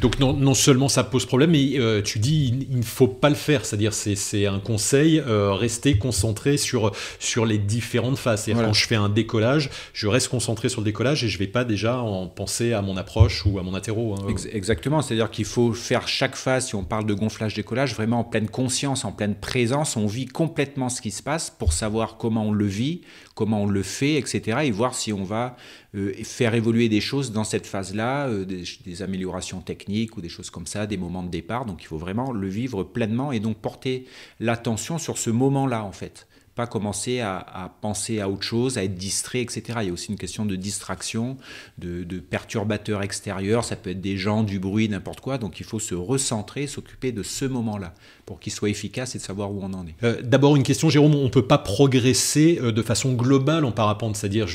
Donc 0.00 0.18
non, 0.18 0.54
seulement 0.54 0.88
ça 0.88 1.04
pose 1.04 1.24
problème, 1.24 1.52
mais 1.52 1.78
euh, 1.78 2.02
tu 2.02 2.18
dis 2.18 2.66
il 2.70 2.78
ne 2.78 2.82
faut 2.82 3.06
pas 3.06 3.28
le 3.28 3.34
faire, 3.34 3.64
c'est-à-dire 3.64 3.92
c'est 3.92 4.46
un 4.46 4.58
conseil, 4.58 5.20
euh, 5.20 5.52
rester 5.52 5.98
concentré 5.98 6.56
sur, 6.56 6.92
sur 7.18 7.46
les 7.46 7.58
différentes 7.58 8.18
phases. 8.18 8.50
Quand 8.52 8.72
je 8.72 8.86
fais 8.86 8.96
un 8.96 9.08
décollage, 9.08 9.70
je 9.92 10.08
reste 10.08 10.28
concentré 10.28 10.68
sur 10.68 10.80
le 10.80 10.84
décollage 10.84 11.24
et 11.24 11.28
je 11.28 11.36
ne 11.36 11.38
vais 11.38 11.50
pas 11.50 11.64
déjà 11.64 12.00
en 12.00 12.26
penser 12.26 12.72
à 12.72 12.82
mon 12.82 12.96
approche 12.96 13.46
ou 13.46 13.58
à 13.58 13.62
mon 13.62 13.74
atterro. 13.74 14.14
Hein. 14.14 14.34
Exactement, 14.52 15.00
c'est-à-dire 15.00 15.30
qu'il 15.30 15.44
faut 15.44 15.72
faire 15.72 16.08
chaque 16.08 16.36
phase, 16.36 16.66
si 16.66 16.74
on 16.74 16.84
parle 16.84 17.06
de 17.06 17.14
gonflage-décollage, 17.14 17.94
vraiment 17.94 18.20
en 18.20 18.24
pleine 18.24 18.48
conscience, 18.48 19.04
en 19.04 19.12
pleine 19.12 19.34
présence, 19.34 19.96
on 19.96 20.06
vit 20.06 20.26
complètement 20.26 20.88
ce 20.88 21.00
qui 21.00 21.10
se 21.10 21.22
passe 21.22 21.50
pour 21.50 21.72
savoir 21.72 22.16
comment 22.16 22.46
on 22.46 22.52
le 22.52 22.66
vit, 22.66 23.02
comment 23.34 23.62
on 23.62 23.66
le 23.66 23.82
fait, 23.82 24.14
etc. 24.14 24.58
et 24.64 24.70
voir 24.70 24.94
si 24.94 25.12
on 25.12 25.25
va 25.25 25.56
euh, 25.94 26.12
faire 26.22 26.54
évoluer 26.54 26.88
des 26.88 27.00
choses 27.00 27.32
dans 27.32 27.44
cette 27.44 27.66
phase-là, 27.66 28.28
euh, 28.28 28.44
des, 28.44 29.02
améliorations 29.02 29.60
techniques 29.60 30.16
ou 30.16 30.20
des 30.20 30.28
choses 30.28 30.50
comme 30.50 30.66
ça, 30.66 30.86
des 30.86 30.96
moments 30.96 31.22
de 31.22 31.31
départ. 31.31 31.64
Donc 31.64 31.82
il 31.82 31.86
faut 31.86 31.98
vraiment 31.98 32.32
le 32.32 32.48
vivre 32.48 32.84
pleinement 32.84 33.32
et 33.32 33.40
donc 33.40 33.56
porter 33.56 34.06
l'attention 34.40 34.98
sur 34.98 35.19
ce 35.19 35.31
moment-là 35.31 35.84
en 35.84 35.92
fait 35.92 36.26
pas 36.54 36.66
commencer 36.66 37.20
à, 37.20 37.74
penser 37.80 38.20
à 38.20 38.28
autre 38.28 38.42
chose, 38.42 38.78
à 38.78 38.84
être 38.84 38.94
distrait, 38.94 39.40
etc. 39.40 39.78
Il 39.82 39.86
y 39.86 39.90
a 39.90 39.92
aussi 39.92 40.10
une 40.10 40.18
question 40.18 40.46
de 40.46 40.54
distraction, 40.54 41.36
de, 41.78 42.04
perturbateurs 42.20 43.02
extérieurs, 43.02 43.64
ça 43.64 43.76
peut 43.76 43.90
être 43.90 44.00
des 44.00 44.16
gens, 44.16 44.42
du 44.44 44.58
bruit, 44.58 44.88
n'importe 44.88 45.20
quoi, 45.20 45.38
donc 45.38 45.58
il 45.60 45.66
faut 45.66 45.80
se 45.80 45.94
recentrer, 45.94 46.66
s'occuper 46.66 47.12
de 47.12 47.22
ce 47.22 47.44
moment-là 47.44 47.92
pour 48.24 48.40
qu'il 48.40 48.52
soit 48.52 48.70
efficace 48.70 49.14
et 49.14 49.18
de 49.18 49.22
savoir 49.22 49.52
où 49.52 49.60
on 49.62 49.72
en 49.74 49.86
est. 49.86 49.94
Euh, 50.02 50.22
d'abord 50.22 50.56
une 50.56 50.62
question, 50.62 50.88
Jérôme, 50.88 51.14
on 51.14 51.24
ne 51.24 51.28
peut 51.28 51.46
pas 51.46 51.58
progresser 51.58 52.58
euh, 52.62 52.72
de 52.72 52.82
façon 52.82 53.12
globale 53.12 53.64
en 53.64 53.72
parapente, 53.72 54.16
c'est-à-dire 54.16 54.46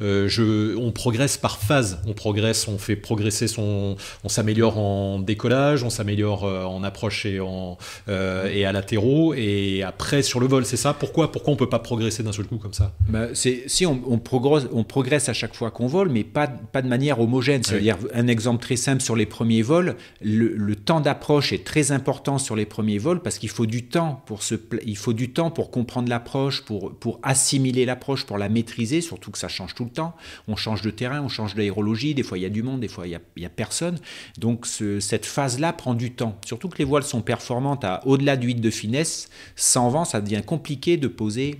euh, 0.00 0.76
on 0.78 0.92
progresse 0.92 1.36
par 1.36 1.58
phase, 1.58 2.00
on 2.06 2.12
progresse, 2.12 2.68
on 2.68 2.78
fait 2.78 2.96
progresser 2.96 3.48
son, 3.48 3.96
on 4.22 4.28
s'améliore 4.28 4.78
en 4.78 5.18
décollage, 5.18 5.82
on 5.82 5.90
s'améliore 5.90 6.44
en 6.44 6.84
approche 6.84 7.26
et, 7.26 7.38
à 7.38 8.72
latéraux, 8.72 9.34
et 9.34 9.82
après 9.82 10.22
sur 10.22 10.40
le 10.40 10.46
vol, 10.46 10.64
c'est 10.64 10.76
ça? 10.76 10.92
Pourquoi, 11.14 11.30
pourquoi 11.30 11.52
on 11.52 11.54
ne 11.54 11.58
peut 11.60 11.68
pas 11.68 11.78
progresser 11.78 12.24
d'un 12.24 12.32
seul 12.32 12.46
coup 12.46 12.56
comme 12.56 12.72
ça? 12.72 12.92
Bah, 13.08 13.28
Si 13.34 13.86
on, 13.86 14.02
on, 14.08 14.18
progresse, 14.18 14.66
on 14.72 14.82
progresse 14.82 15.28
à 15.28 15.32
chaque 15.32 15.54
fois 15.54 15.70
qu'on 15.70 15.86
vole, 15.86 16.08
mais 16.08 16.24
pas, 16.24 16.48
pas 16.48 16.82
de 16.82 16.88
manière 16.88 17.20
homogène, 17.20 17.62
c'est-à-dire 17.62 17.98
un 18.12 18.26
exemple 18.26 18.60
très 18.60 18.74
simple 18.74 19.00
sur 19.00 19.14
les 19.14 19.24
premiers 19.24 19.62
vols, 19.62 19.94
le, 20.20 20.48
le 20.48 20.74
temps 20.74 21.00
d'approche 21.00 21.52
est 21.52 21.62
très 21.62 21.92
important 21.92 22.38
sur 22.38 22.56
les 22.56 22.66
premiers 22.66 22.98
vol 22.98 23.22
parce 23.22 23.38
qu'il 23.38 23.48
faut 23.48 23.64
du 23.64 23.86
temps 23.86 24.24
pour 24.26 24.42
se, 24.42 24.56
il 24.84 24.96
faut 24.96 25.12
du 25.12 25.30
temps 25.30 25.52
pour 25.52 25.70
comprendre 25.70 26.08
l'approche, 26.08 26.64
pour, 26.64 26.92
pour 26.92 27.20
assimiler 27.22 27.84
l'approche, 27.84 28.26
pour 28.26 28.36
la 28.36 28.48
maîtriser, 28.48 29.00
surtout 29.00 29.30
que 29.30 29.38
ça 29.38 29.46
change 29.46 29.76
tout 29.76 29.84
le 29.84 29.90
temps. 29.90 30.16
On 30.48 30.56
change 30.56 30.82
de 30.82 30.90
terrain, 30.90 31.20
on 31.20 31.28
change 31.28 31.54
d'aérologie, 31.54 32.16
des 32.16 32.24
fois 32.24 32.38
il 32.38 32.42
y 32.42 32.46
a 32.46 32.50
du 32.50 32.64
monde, 32.64 32.80
des 32.80 32.88
fois 32.88 33.06
il 33.06 33.10
n'y 33.36 33.44
a, 33.44 33.46
a, 33.46 33.50
personne. 33.50 33.98
Donc 34.38 34.66
cette 34.66 35.26
phase-là 35.26 35.72
prend 35.74 35.94
du 35.94 36.10
temps. 36.10 36.40
Surtout 36.44 36.68
que 36.68 36.78
les 36.78 36.84
voiles 36.84 37.04
sont 37.04 37.22
performantes 37.22 37.84
à 37.84 38.04
au-delà 38.04 38.36
du 38.36 38.48
8 38.48 38.56
de 38.56 38.70
finesse, 38.70 39.28
sans 39.54 39.90
vent, 39.90 40.04
ça 40.04 40.20
devient 40.20 40.42
compliqué 40.44 40.96
de 40.96 41.03
poser 41.06 41.58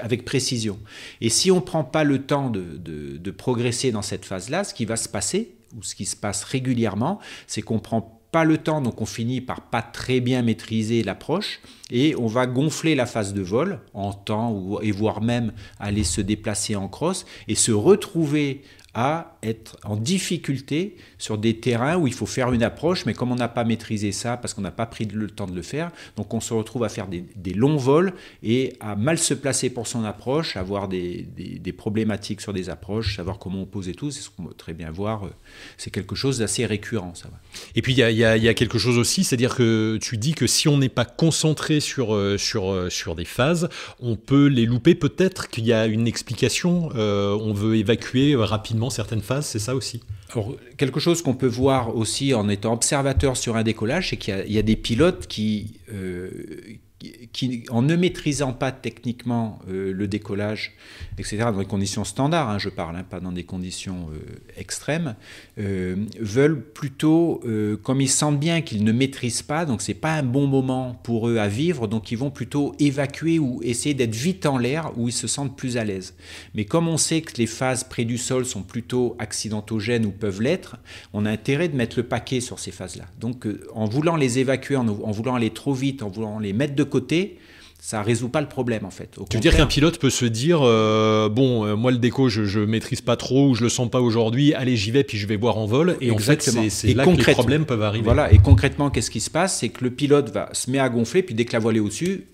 avec 0.00 0.24
précision. 0.24 0.78
Et 1.20 1.30
si 1.30 1.50
on 1.50 1.56
ne 1.56 1.60
prend 1.60 1.84
pas 1.84 2.04
le 2.04 2.22
temps 2.22 2.50
de, 2.50 2.76
de, 2.76 3.16
de 3.16 3.30
progresser 3.30 3.90
dans 3.90 4.02
cette 4.02 4.24
phase-là, 4.24 4.64
ce 4.64 4.74
qui 4.74 4.84
va 4.84 4.96
se 4.96 5.08
passer, 5.08 5.54
ou 5.76 5.82
ce 5.82 5.94
qui 5.94 6.04
se 6.04 6.16
passe 6.16 6.44
régulièrement, 6.44 7.18
c'est 7.46 7.62
qu'on 7.62 7.78
prend 7.78 8.18
pas 8.30 8.44
le 8.44 8.58
temps, 8.58 8.80
donc 8.82 9.00
on 9.00 9.06
finit 9.06 9.40
par 9.40 9.62
pas 9.62 9.80
très 9.80 10.20
bien 10.20 10.42
maîtriser 10.42 11.02
l'approche 11.02 11.60
et 11.90 12.14
on 12.16 12.26
va 12.26 12.46
gonfler 12.46 12.94
la 12.94 13.06
phase 13.06 13.32
de 13.32 13.40
vol 13.40 13.80
en 13.94 14.12
temps 14.12 14.52
ou, 14.52 14.78
et 14.82 14.90
voire 14.90 15.22
même 15.22 15.52
aller 15.80 16.04
se 16.04 16.20
déplacer 16.20 16.76
en 16.76 16.88
crosse 16.88 17.24
et 17.48 17.54
se 17.54 17.72
retrouver 17.72 18.62
à 19.00 19.38
être 19.44 19.76
en 19.84 19.94
difficulté 19.94 20.96
sur 21.18 21.38
des 21.38 21.60
terrains 21.60 21.96
où 21.96 22.08
il 22.08 22.12
faut 22.12 22.26
faire 22.26 22.52
une 22.52 22.64
approche, 22.64 23.06
mais 23.06 23.14
comme 23.14 23.30
on 23.30 23.36
n'a 23.36 23.46
pas 23.46 23.62
maîtrisé 23.62 24.10
ça, 24.10 24.36
parce 24.36 24.54
qu'on 24.54 24.60
n'a 24.60 24.72
pas 24.72 24.86
pris 24.86 25.04
le 25.04 25.30
temps 25.30 25.46
de 25.46 25.54
le 25.54 25.62
faire, 25.62 25.92
donc 26.16 26.34
on 26.34 26.40
se 26.40 26.52
retrouve 26.52 26.82
à 26.82 26.88
faire 26.88 27.06
des, 27.06 27.54
longs 27.54 27.76
vols 27.76 28.12
et 28.42 28.72
à 28.80 28.96
mal 28.96 29.16
se 29.16 29.34
placer 29.34 29.70
pour 29.70 29.86
son 29.86 30.02
approche, 30.02 30.56
avoir 30.56 30.88
des, 30.88 31.28
problématiques 31.76 32.40
sur 32.40 32.52
des 32.52 32.70
approches, 32.70 33.14
savoir 33.14 33.38
comment 33.38 33.60
on 33.60 33.66
pose 33.66 33.88
et 33.88 33.94
tout, 33.94 34.10
c'est 34.10 34.20
ce 34.20 34.30
qu'on 34.30 34.42
peut 34.42 34.54
très 34.54 34.74
bien 34.74 34.90
voir, 34.90 35.26
euh, 35.26 35.30
c'est 35.76 35.92
quelque 35.92 36.16
chose 36.16 36.38
d'assez 36.38 36.66
récurrent. 36.66 37.12
Et 37.76 37.82
puis 37.82 37.92
il 37.92 37.98
y, 37.98 38.24
a, 38.24 38.54
quelque 38.54 38.78
chose 38.78 38.98
aussi, 38.98 39.22
c'est-à-dire 39.22 39.54
que 39.54 39.96
tu 40.02 40.16
dis 40.16 40.34
que 40.34 40.48
si 40.48 40.66
on 40.66 40.76
n'est 40.76 40.88
pas 40.88 41.04
concentré 41.04 41.78
sur, 41.78 42.16
euh, 42.16 42.36
euh, 42.56 42.90
sur 42.90 43.14
des 43.14 43.24
phases, 43.24 43.68
on 44.00 44.16
peut 44.16 44.46
les 44.46 44.66
louper, 44.66 44.96
peut-être 44.96 45.48
qu'il 45.50 45.66
y 45.66 45.72
a 45.72 45.86
une 45.86 46.08
explication, 46.08 46.88
on 46.96 47.52
veut 47.52 47.76
évacuer 47.76 48.34
rapidement 48.34 48.87
certaines 48.90 49.22
phases, 49.22 49.46
c'est 49.46 49.58
ça 49.58 49.74
aussi. 49.74 50.00
Alors, 50.32 50.54
quelque 50.76 51.00
chose 51.00 51.22
qu'on 51.22 51.34
peut 51.34 51.46
voir 51.46 51.96
aussi 51.96 52.34
en 52.34 52.48
étant 52.48 52.72
observateur 52.72 53.36
sur 53.36 53.56
un 53.56 53.62
décollage, 53.62 54.10
c'est 54.10 54.16
qu'il 54.16 54.52
y, 54.52 54.58
a 54.58 54.62
des 54.62 54.76
pilotes 54.76 55.26
qui, 55.26 55.74
euh, 55.92 56.30
qui, 57.32 57.64
en 57.70 57.82
ne 57.82 57.96
maîtrisant 57.96 58.52
pas 58.52 58.72
techniquement 58.72 59.58
euh, 59.68 59.92
le 59.92 60.08
décollage, 60.08 60.72
etc., 61.18 61.38
dans 61.38 61.58
des 61.58 61.64
conditions 61.64 62.04
standards, 62.04 62.48
hein, 62.48 62.58
je 62.58 62.68
parle, 62.68 62.96
hein, 62.96 63.04
pas 63.08 63.20
dans 63.20 63.32
des 63.32 63.44
conditions 63.44 64.08
euh, 64.12 64.18
extrêmes, 64.56 65.14
euh, 65.58 65.96
veulent 66.20 66.62
plutôt, 66.62 67.42
comme 67.82 68.00
ils 68.00 68.08
sentent 68.08 68.38
bien 68.38 68.60
qu'ils 68.60 68.84
ne 68.84 68.92
maîtrisent 68.92 69.42
pas, 69.42 69.64
donc 69.64 69.82
c'est 69.82 69.94
pas 69.94 70.14
un 70.14 70.22
bon 70.22 70.46
moment 70.46 70.98
pour 71.02 71.28
eux 71.28 71.38
à 71.38 71.48
vivre, 71.48 71.86
donc 71.86 72.10
ils 72.12 72.18
vont 72.18 72.30
plutôt 72.30 72.74
évacuer 72.78 73.38
ou 73.38 73.60
essayer 73.62 73.94
d'être 73.94 74.14
vite 74.14 74.46
en 74.46 74.58
l'air 74.58 74.92
où 74.96 75.08
ils 75.08 75.12
se 75.12 75.26
sentent 75.26 75.56
plus 75.56 75.76
à 75.76 75.84
l'aise. 75.84 76.14
Mais 76.54 76.64
comme 76.64 76.88
on 76.88 76.96
sait 76.96 77.20
que 77.20 77.36
les 77.38 77.46
phases 77.46 77.84
près 77.84 78.04
du 78.04 78.18
sol 78.18 78.44
sont 78.46 78.62
plutôt 78.62 79.16
accidentogènes 79.18 80.06
ou 80.06 80.10
peuvent 80.10 80.40
l'être, 80.40 80.76
on 81.12 81.26
a 81.26 81.30
intérêt 81.30 81.68
de 81.68 81.76
mettre 81.76 81.98
le 81.98 82.04
paquet 82.04 82.40
sur 82.40 82.58
ces 82.58 82.70
phases-là. 82.70 83.04
Donc 83.20 83.46
en 83.74 83.86
voulant 83.86 84.16
les 84.16 84.38
évacuer, 84.38 84.76
en, 84.76 84.88
en 84.88 85.10
voulant 85.10 85.34
aller 85.34 85.50
trop 85.50 85.74
vite, 85.74 86.02
en 86.02 86.08
voulant 86.08 86.38
les 86.38 86.52
mettre 86.52 86.74
de 86.74 86.84
côté, 86.84 87.17
ça 87.80 88.02
résout 88.02 88.28
pas 88.28 88.40
le 88.40 88.48
problème 88.48 88.84
en 88.84 88.90
fait. 88.90 89.16
tu 89.30 89.36
veux 89.36 89.40
dire 89.40 89.56
qu'un 89.56 89.66
pilote 89.66 89.98
peut 89.98 90.10
se 90.10 90.24
dire 90.24 90.60
euh, 90.62 91.28
bon 91.28 91.64
euh, 91.64 91.76
moi 91.76 91.92
le 91.92 91.98
déco 91.98 92.28
je, 92.28 92.44
je 92.44 92.60
maîtrise 92.60 93.00
pas 93.00 93.16
trop 93.16 93.48
ou 93.48 93.54
je 93.54 93.62
le 93.62 93.68
sens 93.68 93.88
pas 93.88 94.00
aujourd'hui 94.00 94.52
allez 94.54 94.76
j'y 94.76 94.90
vais 94.90 95.04
puis 95.04 95.16
je 95.16 95.26
vais 95.26 95.36
voir 95.36 95.58
en 95.58 95.66
vol 95.66 95.96
et 96.00 96.10
en 96.10 96.18
fait 96.18 96.42
c'est 96.42 96.94
là 96.94 97.04
que 97.04 97.10
les 97.10 97.32
problèmes 97.32 97.66
peuvent 97.66 97.82
arriver. 97.82 98.04
Voilà 98.04 98.32
et 98.32 98.38
concrètement 98.38 98.90
qu'est-ce 98.90 99.10
qui 99.10 99.20
se 99.20 99.30
passe? 99.30 99.58
C'est 99.58 99.68
que 99.68 99.84
le 99.84 99.90
pilote 99.90 100.30
va 100.30 100.48
se 100.52 100.70
met 100.70 100.78
à 100.78 100.88
gonfler 100.88 101.22
puis 101.22 101.34
dès 101.34 101.44
que 101.44 101.52
la 101.52 101.60
voile 101.60 101.76
est 101.76 101.80
au-dessus 101.80 102.26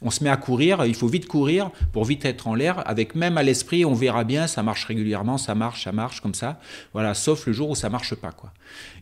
on 0.00 0.10
se 0.10 0.22
met 0.22 0.30
à 0.30 0.36
courir, 0.36 0.84
il 0.86 0.94
faut 0.94 1.08
vite 1.08 1.26
courir 1.26 1.70
pour 1.92 2.04
vite 2.04 2.24
être 2.24 2.46
en 2.46 2.54
l'air, 2.54 2.88
avec 2.88 3.14
même 3.14 3.36
à 3.36 3.42
l'esprit, 3.42 3.84
on 3.84 3.94
verra 3.94 4.22
bien, 4.24 4.46
ça 4.46 4.62
marche 4.62 4.84
régulièrement, 4.84 5.38
ça 5.38 5.54
marche, 5.54 5.84
ça 5.84 5.92
marche 5.92 6.20
comme 6.20 6.34
ça. 6.34 6.60
Voilà, 6.92 7.14
sauf 7.14 7.46
le 7.46 7.52
jour 7.52 7.70
où 7.70 7.74
ça 7.74 7.90
marche 7.90 8.14
pas. 8.14 8.30
Quoi. 8.30 8.52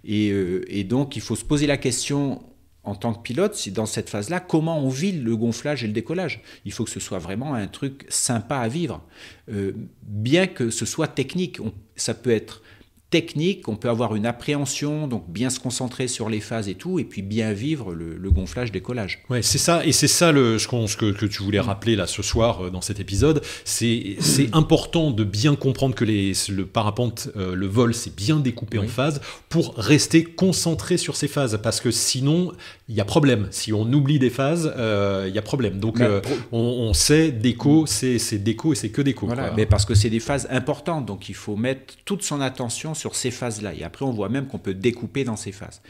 Et, 0.05 0.31
euh, 0.31 0.65
et 0.69 0.85
donc, 0.85 1.17
il 1.17 1.21
faut 1.21 1.37
se 1.37 1.45
poser 1.45 1.67
la 1.67 1.77
question, 1.77 2.43
en 2.87 2.95
tant 2.95 3.13
que 3.13 3.21
pilote, 3.21 3.69
dans 3.71 3.85
cette 3.85 4.09
phase-là, 4.09 4.41
comment 4.41 4.79
on 4.79 4.89
vit 4.89 5.13
le 5.13 5.37
gonflage 5.37 5.83
et 5.85 5.89
le 5.89 5.93
décollage 5.93 6.41
Il 6.65 6.73
faut 6.73 6.85
que 6.85 6.91
ce 6.91 7.01
soit 7.01 7.19
vraiment 7.19 7.55
un 7.55 7.67
truc 7.67 8.07
sympa 8.09 8.57
à 8.57 8.69
vivre. 8.69 9.03
Euh, 9.51 9.73
bien 10.03 10.47
que 10.47 10.71
ce 10.71 10.87
soit 10.87 11.09
technique, 11.09 11.59
ça 11.97 12.15
peut 12.15 12.31
être 12.31 12.63
technique, 13.11 13.69
on 13.69 13.77
peut 13.77 13.89
avoir 13.89 14.17
une 14.17 14.27
appréhension, 14.27 15.07
donc 15.07 15.29
bien 15.29 15.49
se 15.49 15.61
concentrer 15.61 16.09
sur 16.09 16.29
les 16.29 16.41
phases 16.41 16.69
et 16.69 16.75
tout, 16.75 16.99
et 16.99 17.05
puis 17.05 17.23
bien 17.23 17.53
vivre 17.53 17.95
le, 17.95 18.31
gonflage, 18.31 18.73
décollage. 18.73 19.23
Ouais, 19.31 19.43
c'est 19.43 19.59
ça, 19.59 19.87
et 19.87 19.93
c'est 19.93 20.09
ça 20.09 20.33
le, 20.33 20.59
ce 20.59 20.67
que, 20.67 21.13
que, 21.13 21.27
tu 21.27 21.43
voulais 21.43 21.61
rappeler 21.61 21.95
là 21.95 22.09
ce 22.09 22.23
soir 22.23 22.65
euh, 22.65 22.71
dans 22.71 22.81
cet 22.81 22.99
épisode. 22.99 23.43
C'est 23.65 24.17
important 24.53 25.13
de 25.13 25.23
bien 25.23 25.55
comprendre 25.55 25.95
que 25.95 26.05
les, 26.05 26.33
le 26.49 26.67
parapente, 26.67 27.29
euh, 27.37 27.55
le 27.55 27.67
vol, 27.67 27.95
c'est 27.95 28.15
bien 28.15 28.41
découpé 28.41 28.79
en 28.79 28.89
phases 28.89 29.21
pour 29.49 29.75
rester 29.77 30.25
concentré 30.25 30.97
sur 30.97 31.15
ces 31.15 31.29
phases, 31.29 31.59
parce 31.63 31.81
que 31.81 31.93
sinon, 31.93 32.53
il 32.89 32.97
y 32.97 33.01
a 33.01 33.05
problème. 33.05 33.47
Si 33.53 33.73
on 33.73 33.85
oublie 33.93 34.19
des 34.19 34.31
phases, 34.31 34.73
euh, 34.77 35.27
il 35.29 35.35
y 35.35 35.39
a 35.39 35.43
problème. 35.43 35.79
Donc 35.79 36.03
on, 36.51 36.93
sait 36.93 37.31
déco, 37.31 37.87
c'est 37.87 38.39
déco 38.39 38.73
et 38.73 38.77
c'est 38.77 38.91
que 38.91 39.03
déco. 39.03 39.27
Voilà, 39.27 39.53
mais 39.57 39.67
parce 39.67 39.85
que 39.85 39.95
c'est 39.95 40.11
des 40.11 40.21
phases 40.21 40.49
importantes, 40.51 41.07
donc 41.07 41.29
il 41.29 41.35
faut 41.35 41.57
mettre 41.57 41.95
toute 42.05 42.23
son 42.23 42.41
attention 42.41 42.96
sur 42.97 43.15
ces 43.15 43.31
phases-là. 43.31 43.75
Et 43.75 43.85
après, 43.85 44.05
on 44.05 44.13
voit 44.13 44.29
même 44.29 44.47
qu'on 44.47 44.59
peut 44.59 44.75
découper 44.75 45.25
dans 45.25 45.37
ces 45.37 45.53
phases. 45.53 45.83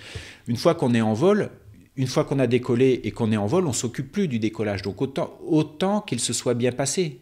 Une 0.47 0.57
fois 0.57 0.75
qu'on 0.75 0.95
est 0.95 1.01
en 1.01 1.15
vol, 1.15 1.51
une 1.97 2.07
fois 2.07 2.25
qu'on 2.25 2.39
a 2.39 2.47
décollé 2.47 3.01
et 3.05 3.11
qu'on 3.11 3.33
est 3.33 3.37
en 3.37 3.47
vol, 3.47 3.67
on 3.67 3.73
s'occupe 3.73 4.13
plus 4.13 4.29
du 4.29 4.39
décollage. 4.39 4.83
Donc 4.83 5.01
autant, 5.01 5.39
autant 5.47 6.01
qu'il 6.01 6.21
se 6.21 6.33
soit 6.33 6.55
bien 6.55 6.73
passé 6.73 7.21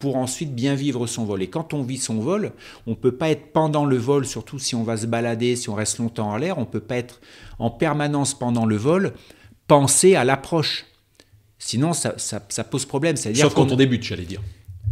pour 0.00 0.16
ensuite 0.16 0.52
bien 0.52 0.74
vivre 0.74 1.06
son 1.06 1.24
vol. 1.24 1.42
Et 1.42 1.46
quand 1.46 1.74
on 1.74 1.84
vit 1.84 1.98
son 1.98 2.18
vol, 2.18 2.52
on 2.88 2.90
ne 2.90 2.96
peut 2.96 3.12
pas 3.12 3.30
être 3.30 3.52
pendant 3.52 3.84
le 3.84 3.96
vol, 3.96 4.26
surtout 4.26 4.58
si 4.58 4.74
on 4.74 4.82
va 4.82 4.96
se 4.96 5.06
balader, 5.06 5.54
si 5.54 5.68
on 5.68 5.74
reste 5.74 5.98
longtemps 5.98 6.30
en 6.30 6.36
l'air, 6.36 6.58
on 6.58 6.62
ne 6.62 6.66
peut 6.66 6.80
pas 6.80 6.96
être 6.96 7.20
en 7.60 7.70
permanence 7.70 8.34
pendant 8.34 8.66
le 8.66 8.76
vol, 8.76 9.12
penser 9.68 10.16
à 10.16 10.24
l'approche. 10.24 10.86
Sinon, 11.60 11.92
ça, 11.92 12.64
pose 12.64 12.84
problème. 12.84 13.16
Sauf 13.16 13.54
quand 13.54 13.70
on 13.70 13.76
débute, 13.76 14.02
j'allais 14.02 14.24
dire. 14.24 14.42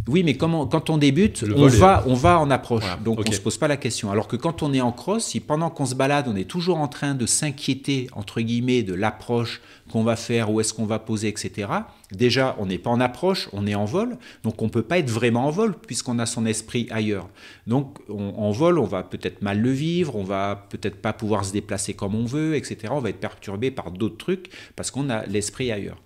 Oui, 0.08 0.22
mais 0.24 0.36
quand 0.36 0.90
on 0.90 0.98
débute, 0.98 1.44
on 1.54 1.66
va, 1.68 2.02
on 2.06 2.14
va 2.14 2.40
en 2.40 2.50
approche. 2.50 2.84
donc 3.04 3.20
on 3.24 3.28
ne 3.28 3.34
se 3.34 3.40
pose 3.40 3.58
pas 3.58 3.68
la 3.68 3.76
question. 3.76 4.10
Alors 4.10 4.28
que 4.28 4.36
quand 4.36 4.62
on 4.62 4.72
est 4.72 4.80
en 4.80 4.92
cross, 4.92 5.26
si 5.26 5.40
pendant 5.40 5.70
qu'on 5.70 5.86
se 5.86 5.94
balade, 5.94 6.26
on 6.28 6.36
est 6.36 6.48
toujours 6.48 6.78
en 6.78 6.88
train 6.88 7.14
de 7.14 7.26
s'inquiéter, 7.26 8.08
entre 8.12 8.40
guillemets, 8.40 8.82
de 8.82 8.94
l'approche 8.94 9.60
qu'on 9.90 10.02
va 10.02 10.16
faire, 10.16 10.50
où 10.50 10.60
est-ce 10.60 10.72
qu'on 10.72 10.86
va 10.86 10.98
poser, 10.98 11.28
etc. 11.28 11.68
Déjà, 12.12 12.56
on 12.58 12.66
n'est 12.66 12.78
pas 12.78 12.90
en 12.90 13.00
approche, 13.00 13.48
on 13.52 13.66
est 13.66 13.74
en 13.74 13.84
vol. 13.84 14.16
Donc 14.42 14.62
on 14.62 14.66
ne 14.66 14.70
peut 14.70 14.82
pas 14.82 14.98
être 14.98 15.10
vraiment 15.10 15.46
en 15.46 15.50
vol 15.50 15.74
puisqu'on 15.74 16.18
a 16.18 16.26
son 16.26 16.46
esprit 16.46 16.86
ailleurs. 16.90 17.28
Donc 17.66 17.98
en 18.08 18.50
vol, 18.50 18.78
on 18.78 18.84
va 18.84 19.02
peut-être 19.02 19.42
mal 19.42 19.60
le 19.60 19.70
vivre, 19.70 20.16
on 20.16 20.24
va 20.24 20.66
peut-être 20.70 20.96
pas 20.96 21.12
pouvoir 21.12 21.44
se 21.44 21.52
déplacer 21.52 21.94
comme 21.94 22.14
on 22.14 22.24
veut, 22.24 22.56
etc. 22.56 22.78
On 22.90 23.00
va 23.00 23.10
être 23.10 23.20
perturbé 23.20 23.70
par 23.70 23.90
d'autres 23.90 24.18
trucs 24.18 24.50
parce 24.76 24.90
qu'on 24.90 25.10
a 25.10 25.26
l'esprit 25.26 25.70
ailleurs. 25.70 25.98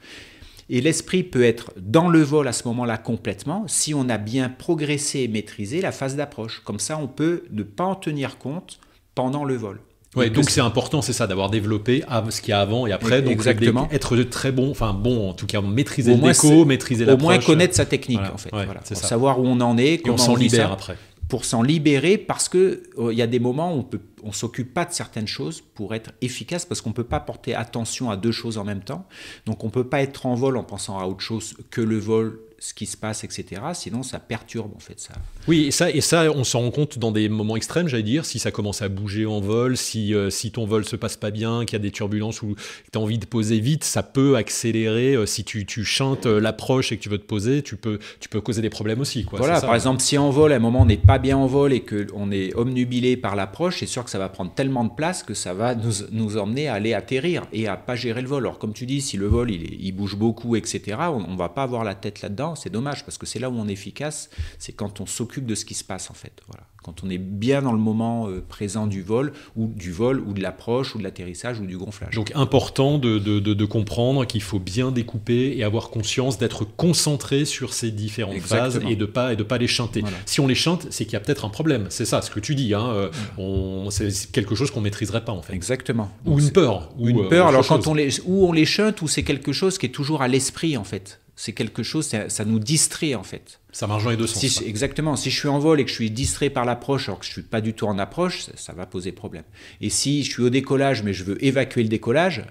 Et 0.71 0.81
l'esprit 0.81 1.23
peut 1.23 1.45
être 1.45 1.73
dans 1.77 2.09
le 2.09 2.23
vol 2.23 2.49
à 2.49 2.53
ce 2.53 2.67
moment-là 2.69 2.97
complètement 2.97 3.65
si 3.67 3.95
on 3.95 4.09
a 4.09 4.19
bien 4.19 4.49
progressé 4.49 5.21
et 5.21 5.29
maîtrisé 5.29 5.81
la 5.81 5.93
phase 5.93 6.17
d'approche. 6.17 6.63
Comme 6.65 6.81
ça, 6.81 6.99
on 6.99 7.07
peut 7.07 7.45
ne 7.51 7.63
pas 7.63 7.85
en 7.85 7.95
tenir 7.95 8.39
compte 8.39 8.79
pendant 9.15 9.45
le 9.45 9.57
vol. 9.57 9.81
Ouais, 10.17 10.31
donc 10.31 10.49
c'est 10.49 10.61
important, 10.61 11.03
c'est 11.03 11.13
ça, 11.13 11.27
d'avoir 11.27 11.51
développé 11.51 12.05
ce 12.31 12.41
qu'il 12.41 12.51
y 12.51 12.53
a 12.53 12.61
avant 12.61 12.87
et 12.87 12.93
après. 12.93 13.21
Donc 13.21 13.33
Exactement. 13.33 13.89
être 13.91 14.17
très 14.23 14.53
bon, 14.53 14.71
enfin 14.71 14.93
bon, 14.93 15.29
en 15.29 15.35
tout 15.35 15.47
cas, 15.47 15.61
maîtriser 15.61 16.15
le 16.15 16.21
déco, 16.23 16.65
maîtriser 16.65 17.05
l'approche. 17.05 17.23
Au 17.23 17.27
moins 17.27 17.39
connaître 17.39 17.75
sa 17.75 17.85
technique, 17.85 18.21
en 18.21 18.39
fait. 18.39 18.95
savoir 18.95 19.41
où 19.41 19.47
on 19.47 19.61
en 19.61 19.77
est, 19.77 19.99
comment 19.99 20.17
et 20.17 20.21
on 20.21 20.23
s'en 20.23 20.37
libère 20.37 20.73
après 20.73 20.97
pour 21.29 21.45
s'en 21.45 21.63
libérer 21.63 22.19
parce 22.19 22.49
que 22.49 22.83
euh, 22.99 23.13
il 23.13 23.19
y 23.19 23.23
a 23.23 23.27
des 23.27 23.41
moments 23.41 23.77
où 23.77 23.81
on 23.81 23.99
on 24.27 24.33
s'occupe 24.33 24.73
pas 24.73 24.87
de 24.87 24.93
certaines 24.93 25.27
choses 25.27 25.61
pour 25.61 25.95
être 25.95 26.13
efficace 26.23 26.65
parce 26.65 26.81
qu'on 26.81 26.93
peut 26.93 27.05
pas 27.05 27.21
porter 27.21 27.55
attention 27.55 28.11
à 28.11 28.17
deux 28.17 28.33
choses 28.33 28.57
en 28.57 28.65
même 28.65 28.83
temps. 28.83 29.07
Donc 29.45 29.65
on 29.65 29.71
peut 29.71 29.87
pas 29.87 30.01
être 30.01 30.25
en 30.25 30.35
vol 30.35 30.57
en 30.57 30.65
pensant 30.65 30.99
à 30.99 31.05
autre 31.05 31.21
chose 31.21 31.57
que 31.71 31.83
le 31.83 31.99
vol 31.99 32.41
ce 32.65 32.73
qui 32.73 32.87
se 32.87 32.97
passe, 32.97 33.25
etc. 33.25 33.61
Sinon, 33.75 34.03
ça 34.03 34.19
perturbe 34.19 34.73
en 34.75 34.79
fait 34.79 34.99
ça. 34.99 35.13
Oui, 35.47 35.65
et 35.65 35.71
ça, 35.71 35.91
et 35.91 36.01
ça 36.01 36.31
on 36.35 36.45
s'en 36.45 36.61
rend 36.61 36.71
compte 36.71 36.99
dans 36.99 37.13
des 37.13 37.29
moments 37.29 37.57
extrêmes, 37.57 37.89
j'allais 37.89 38.03
dire, 38.03 38.25
si 38.25 38.39
ça 38.39 38.51
commence 38.53 38.81
à 38.81 38.89
bouger 38.89 39.27
en 39.27 39.39
vol, 39.39 39.77
si, 39.77 40.15
euh, 40.15 40.31
si 40.31 40.51
ton 40.51 40.65
vol 40.65 40.87
se 40.87 40.97
passe 40.97 41.19
pas 41.19 41.31
bien, 41.31 41.67
qu'il 41.67 41.75
y 41.75 41.77
a 41.77 41.83
des 41.83 41.91
turbulences 41.91 42.41
ou 42.41 42.57
tu 42.91 42.99
as 42.99 43.03
envie 43.03 43.19
de 43.19 43.27
poser 43.27 43.61
vite, 43.61 43.85
ça 43.85 44.03
peut 44.03 44.37
accélérer. 44.37 45.15
Euh, 45.15 45.27
si 45.27 45.45
tu, 45.45 45.67
tu 45.67 45.85
chantes 45.85 46.25
euh, 46.25 46.41
l'approche 46.41 46.91
et 46.91 46.97
que 46.97 47.03
tu 47.03 47.11
veux 47.11 47.19
te 47.19 47.27
poser, 47.27 47.61
tu 47.61 47.77
peux, 47.77 47.99
tu 48.19 48.31
peux 48.31 48.41
causer 48.41 48.63
des 48.63 48.71
problèmes 48.71 49.03
aussi. 49.03 49.27
Quoi, 49.27 49.41
voilà, 49.41 49.61
par 49.61 49.75
exemple, 49.75 50.01
si 50.01 50.17
en 50.17 50.31
vol, 50.31 50.51
à 50.51 50.57
un 50.57 50.59
moment, 50.59 50.81
on 50.81 50.87
n'est 50.87 50.97
pas 50.97 51.19
bien 51.19 51.37
en 51.37 51.47
vol 51.47 51.75
et 51.75 51.83
qu'on 51.83 52.33
est 52.33 52.55
omnubilé 52.55 53.19
par 53.19 53.37
l'approche, 53.37 53.81
c'est 53.81 53.87
sûr 53.87 54.05
que 54.05 54.11
ça 54.11 54.19
va 54.19 54.31
prendre 54.31 54.55
tellement 54.55 54.85
de 54.85 54.95
place 54.97 55.23
que 55.23 55.35
ça 55.35 55.53
va 55.53 55.75
nous, 55.75 55.93
nous, 56.13 56.39
emmener 56.39 56.69
à 56.69 56.75
aller 56.75 56.95
atterrir 56.95 57.43
et 57.53 57.69
à 57.69 57.77
pas 57.77 57.95
gérer 57.95 58.23
le 58.23 58.29
vol. 58.29 58.45
Alors, 58.45 58.59
comme 58.59 58.73
tu 58.73 58.87
dis, 58.87 59.03
si 59.03 59.19
le 59.19 59.27
vol, 59.27 59.51
il, 59.51 59.85
il 59.85 59.93
bouge 59.93 60.17
beaucoup, 60.17 60.57
etc., 60.57 60.97
on, 61.11 61.27
on 61.29 61.37
va 61.37 61.51
pas 61.51 61.65
avoir 61.65 61.85
la 61.85 61.95
tête 61.95 62.23
là-dedans 62.23 62.54
c'est 62.55 62.71
dommage 62.71 63.05
parce 63.05 63.19
que 63.19 63.27
c'est 63.27 63.39
là 63.39 63.51
où 63.51 63.55
on 63.55 63.69
est 63.69 63.73
efficace, 63.73 64.31
c'est 64.59 64.73
quand 64.73 65.01
on 65.01 65.07
s'occupe 65.07 65.47
de 65.47 65.55
ce 65.55 65.65
qui 65.65 65.75
se 65.75 65.85
passe 65.85 66.11
en 66.11 66.15
fait. 66.15 66.41
Voilà. 66.49 66.65
Quand 66.83 67.03
on 67.03 67.09
est 67.09 67.19
bien 67.19 67.63
dans 67.63 67.73
le 67.73 67.79
moment 67.79 68.29
euh, 68.29 68.45
présent 68.47 68.87
du 68.87 69.01
vol 69.01 69.33
ou 69.57 69.69
du 69.69 69.91
vol 69.91 70.21
ou 70.21 70.35
de 70.35 70.43
l'approche 70.43 70.95
ou 70.95 70.99
de 70.99 71.03
l'atterrissage 71.03 71.59
ou 71.59 71.65
du 71.65 71.79
gonflage. 71.79 72.15
Donc 72.15 72.31
important 72.35 72.99
de, 72.99 73.19
de, 73.19 73.65
comprendre 73.65 74.27
qu'il 74.27 74.43
faut 74.43 74.59
bien 74.59 74.93
découper 74.93 75.57
et 75.57 75.65
avoir 75.65 75.89
conscience 75.89 76.37
d'être 76.37 76.65
concentré 76.65 77.47
sur 77.47 77.73
ces 77.73 77.91
différentes 77.91 78.41
phases 78.41 78.81
et 78.87 78.97
de 78.97 79.07
pas 79.07 79.33
et 79.33 79.37
de 79.37 79.43
pas 79.43 79.57
les 79.57 79.67
chanter. 79.67 80.05
Si 80.27 80.41
on 80.41 80.47
les 80.47 80.55
chante, 80.55 80.87
c'est 80.91 81.05
qu'il 81.05 81.15
y 81.15 81.17
a 81.17 81.21
peut-être 81.21 81.47
un 81.47 81.49
problème. 81.49 81.87
C'est 81.89 82.05
ça 82.05 82.21
ce 82.21 82.31
que 82.31 82.41
tu 82.41 82.55
dis. 82.55 82.75
Hein. 82.75 83.11
Euh, 83.39 83.91
c'est 83.91 84.31
quelque 84.31 84.55
chose 84.55 84.71
qu'on 84.71 84.83
maîtriserait 84.83 85.25
pas 85.25 85.33
en 85.33 85.41
fait. 85.41 85.55
Exactement. 85.55 86.11
Ou 86.27 86.39
une 86.39 86.53
peur. 86.53 86.91
Ou 86.99 87.09
une 87.09 87.21
euh, 87.21 87.29
peur. 87.31 87.47
Alors 87.47 87.67
quand 87.67 87.87
on 87.87 87.95
les, 87.95 88.21
ou 88.27 88.47
on 88.47 88.53
les 88.53 88.67
chante 88.67 89.01
ou 89.01 89.09
c'est 89.09 89.23
quelque 89.23 89.53
chose 89.53 89.79
qui 89.79 89.87
est 89.87 89.91
toujours 89.91 90.21
à 90.21 90.29
l'esprit 90.29 90.77
en 90.77 90.85
fait 90.85 91.21
c'est 91.37 91.53
quelque 91.53 91.83
chose, 91.83 92.07
ça, 92.07 92.45
nous 92.45 92.59
distrait 92.59 93.15
en 93.15 93.23
fait. 93.23 93.61
Ça 93.73 93.87
marche 93.87 94.05
dans 94.05 94.11
les 94.11 94.17
deux 94.17 94.27
sens. 94.27 94.63
exactement. 94.63 95.17
Si 95.17 95.31
je 95.31 95.39
suis 95.39 95.49
en 95.49 95.59
vol 95.59 95.81
et 95.81 95.85
que 95.85 95.91
je 95.91 95.95
suis 95.95 96.11
distrait 96.11 96.51
par 96.51 96.65
l'approche 96.65 97.09
alors 97.09 97.19
que 97.19 97.25
je 97.25 97.31
ne 97.31 97.35
suis 97.35 97.43
pas 97.43 97.61
du 97.61 97.75
tout 97.75 97.87
en 97.87 97.99
approche, 97.99 98.47
ça, 98.55 98.73
va 98.73 98.87
poser 98.87 99.13
problème. 99.13 99.45
Et 99.81 99.91
si 99.91 100.23
je 100.23 100.31
suis 100.31 100.43
au 100.43 100.51
décollage 100.51 101.03
mais 101.03 101.13
je 101.13 101.25
veux 101.25 101.45
évacuer 101.45 101.83
le 101.83 101.89
décollage, 101.89 102.45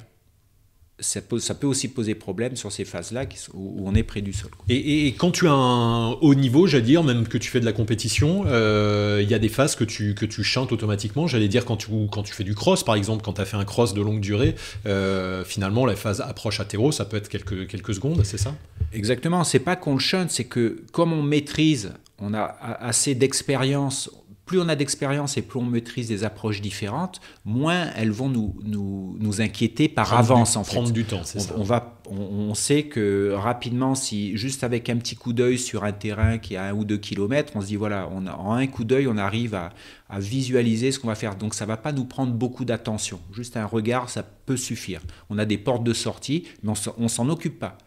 ça 1.03 1.22
peut, 1.22 1.39
ça 1.39 1.53
peut, 1.53 1.67
aussi 1.67 1.88
poser 1.88 2.15
problème 2.15 2.55
sur 2.55 2.72
ces 2.72 2.86
phases-là 2.86 3.25
où, 3.53 3.83
on 3.86 3.93
est 3.95 4.03
près 4.03 4.22
du 4.22 4.33
sol. 4.33 4.50
Et, 4.69 5.13
quand 5.17 5.31
tu 5.31 5.48
as 5.48 5.51
un 5.51 6.12
haut 6.12 6.36
niveau, 6.36 6.65
j'allais 6.65 6.83
dire, 6.83 7.03
même 7.03 7.27
que 7.27 7.38
tu 7.38 7.50
fais 7.50 7.60
de 7.60 7.65
la 7.65 7.74
compétition, 7.74 8.45
euh, 8.48 9.19
il 9.22 9.29
y 9.29 9.33
a 9.33 9.39
des 9.39 9.50
phases 9.50 9.75
que 9.75 9.83
tu, 9.83 10.15
que 10.15 10.25
tu 10.25 10.43
chantes 10.43 10.72
automatiquement. 10.72 11.27
J'allais 11.27 11.48
dire, 11.48 11.65
quand 11.65 11.77
tu, 11.77 11.89
quand 12.12 12.24
tu 12.24 12.33
fais 12.33 12.43
du 12.43 12.55
cross, 12.55 12.83
par 12.83 12.95
exemple, 12.95 13.24
quand 13.24 13.33
tu 13.33 13.41
as 13.41 13.45
fait 13.45 13.57
un 13.57 13.65
cross 13.65 13.93
de 13.93 14.01
longue 14.01 14.19
durée, 14.19 14.55
euh, 14.86 15.43
finalement, 15.43 15.86
la 15.86 15.95
phase 15.95 16.22
approche 16.22 16.60
à 16.60 16.65
terreau, 16.65 16.91
ça 16.91 17.05
peut 17.05 17.17
être 17.17 17.29
quelques, 17.29 17.67
quelques 17.67 17.93
secondes, 17.93 18.24
c'est 18.24 18.39
ça? 18.39 18.55
Exactement. 18.93 19.43
C'est 19.43 19.60
pas 19.60 19.75
qu'on 19.75 19.93
le 19.93 20.00
chante, 20.00 20.31
c'est 20.31 20.45
que 20.45 20.83
comme 20.91 21.13
on 21.13 21.24
maîtrise, 21.24 21.93
on 22.19 22.33
a 22.33 22.43
assez 22.43 23.15
d'expérience 23.15 24.10
plus 24.45 24.59
on 24.59 24.67
a 24.67 24.75
d'expérience 24.75 25.38
et 25.38 25.41
plus 25.41 25.59
on 25.59 25.65
maîtrise 25.65 26.09
des 26.09 26.23
approches 26.23 26.62
différentes, 26.62 27.21
moins 27.45 27.88
elles 27.95 28.12
vont 28.12 28.29
nous, 28.29 28.55
nous, 28.63 29.15
nous 29.19 29.41
inquiéter 29.41 29.88
par 29.88 30.13
avance. 30.13 30.57
en 30.57 30.63
prendre 30.63 30.91
du 30.91 31.05
temps, 31.05 31.21
c'est 31.23 31.39
ça. 31.39 31.53
On 31.57 31.63
va, 31.63 32.01
on, 32.09 32.53
sait 32.53 32.83
que 32.83 33.31
rapidement, 33.33 33.95
si 33.95 34.35
juste 34.35 34.63
avec 34.63 34.89
un 34.89 34.97
petit 34.97 35.15
coup 35.15 35.31
d'œil 35.31 35.57
sur 35.57 35.85
un 35.85 35.93
terrain 35.93 36.38
qui 36.38 36.57
a 36.57 36.65
un 36.65 36.73
ou 36.73 36.83
deux 36.83 36.97
kilomètres, 36.97 37.53
on 37.55 37.62
se 37.62 37.67
dit 37.67 37.77
voilà, 37.77 38.09
on 38.12 38.27
en 38.27 38.53
un 38.53 38.67
coup 38.67 38.83
d'œil, 38.83 39.07
on 39.07 39.17
arrive 39.17 39.55
à, 39.55 39.71
visualiser 40.19 40.91
ce 40.91 41.00
qu'on 41.00 41.07
va 41.07 41.15
faire. 41.15 41.35
Donc 41.35 41.55
ça 41.55 41.65
va 41.65 41.75
pas 41.75 41.91
nous 41.91 42.05
prendre 42.05 42.33
beaucoup 42.33 42.65
d'attention. 42.65 43.19
Juste 43.31 43.57
un 43.57 43.65
regard, 43.65 44.09
ça 44.12 44.21
peut 44.21 44.57
suffire. 44.57 45.01
On 45.31 45.39
a 45.39 45.45
des 45.45 45.57
portes 45.57 45.83
de 45.83 45.93
sortie, 45.93 46.43
mais 46.62 46.73
on 47.00 47.07
s'en 47.07 47.29
occupe 47.29 47.57
pas 47.57 47.79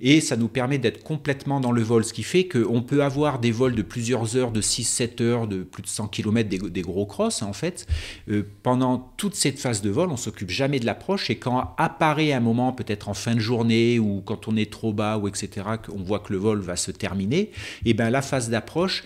et 0.00 0.20
ça 0.20 0.36
nous 0.36 0.48
permet 0.48 0.78
d'être 0.78 1.02
complètement 1.02 1.60
dans 1.60 1.72
le 1.72 1.82
vol, 1.82 2.04
ce 2.04 2.12
qui 2.12 2.22
fait 2.22 2.48
qu'on 2.48 2.82
peut 2.82 3.02
avoir 3.02 3.38
des 3.38 3.52
vols 3.52 3.74
de 3.74 3.82
plusieurs 3.82 4.36
heures, 4.36 4.50
de 4.50 4.62
6-7 4.62 5.22
heures, 5.22 5.46
de 5.46 5.62
plus 5.62 5.82
de 5.82 5.88
100 5.88 6.08
km, 6.08 6.48
des, 6.48 6.82
gros 6.82 7.06
crosses 7.06 7.42
en 7.42 7.52
fait. 7.52 7.86
Euh, 8.30 8.42
pendant 8.62 9.12
toute 9.16 9.34
cette 9.34 9.58
phase 9.58 9.82
de 9.82 9.90
vol, 9.90 10.10
on 10.10 10.16
s'occupe 10.16 10.50
jamais 10.50 10.80
de 10.80 10.86
l'approche 10.86 11.30
et 11.30 11.36
quand 11.36 11.74
apparaît 11.76 12.32
un 12.32 12.40
moment, 12.40 12.72
peut-être 12.72 13.08
en 13.08 13.14
fin 13.14 13.34
de 13.34 13.40
journée 13.40 13.98
ou 13.98 14.22
quand 14.24 14.48
on 14.48 14.56
est 14.56 14.70
trop 14.70 14.92
bas 14.92 15.18
ou 15.18 15.28
etc., 15.28 15.66
qu'on 15.86 16.02
voit 16.02 16.20
que 16.20 16.32
le 16.32 16.38
vol 16.38 16.60
va 16.60 16.76
se 16.76 16.90
terminer, 16.90 17.40
et 17.40 17.50
eh 17.86 17.94
ben 17.94 18.10
la 18.10 18.22
phase 18.22 18.50
d'approche, 18.50 19.04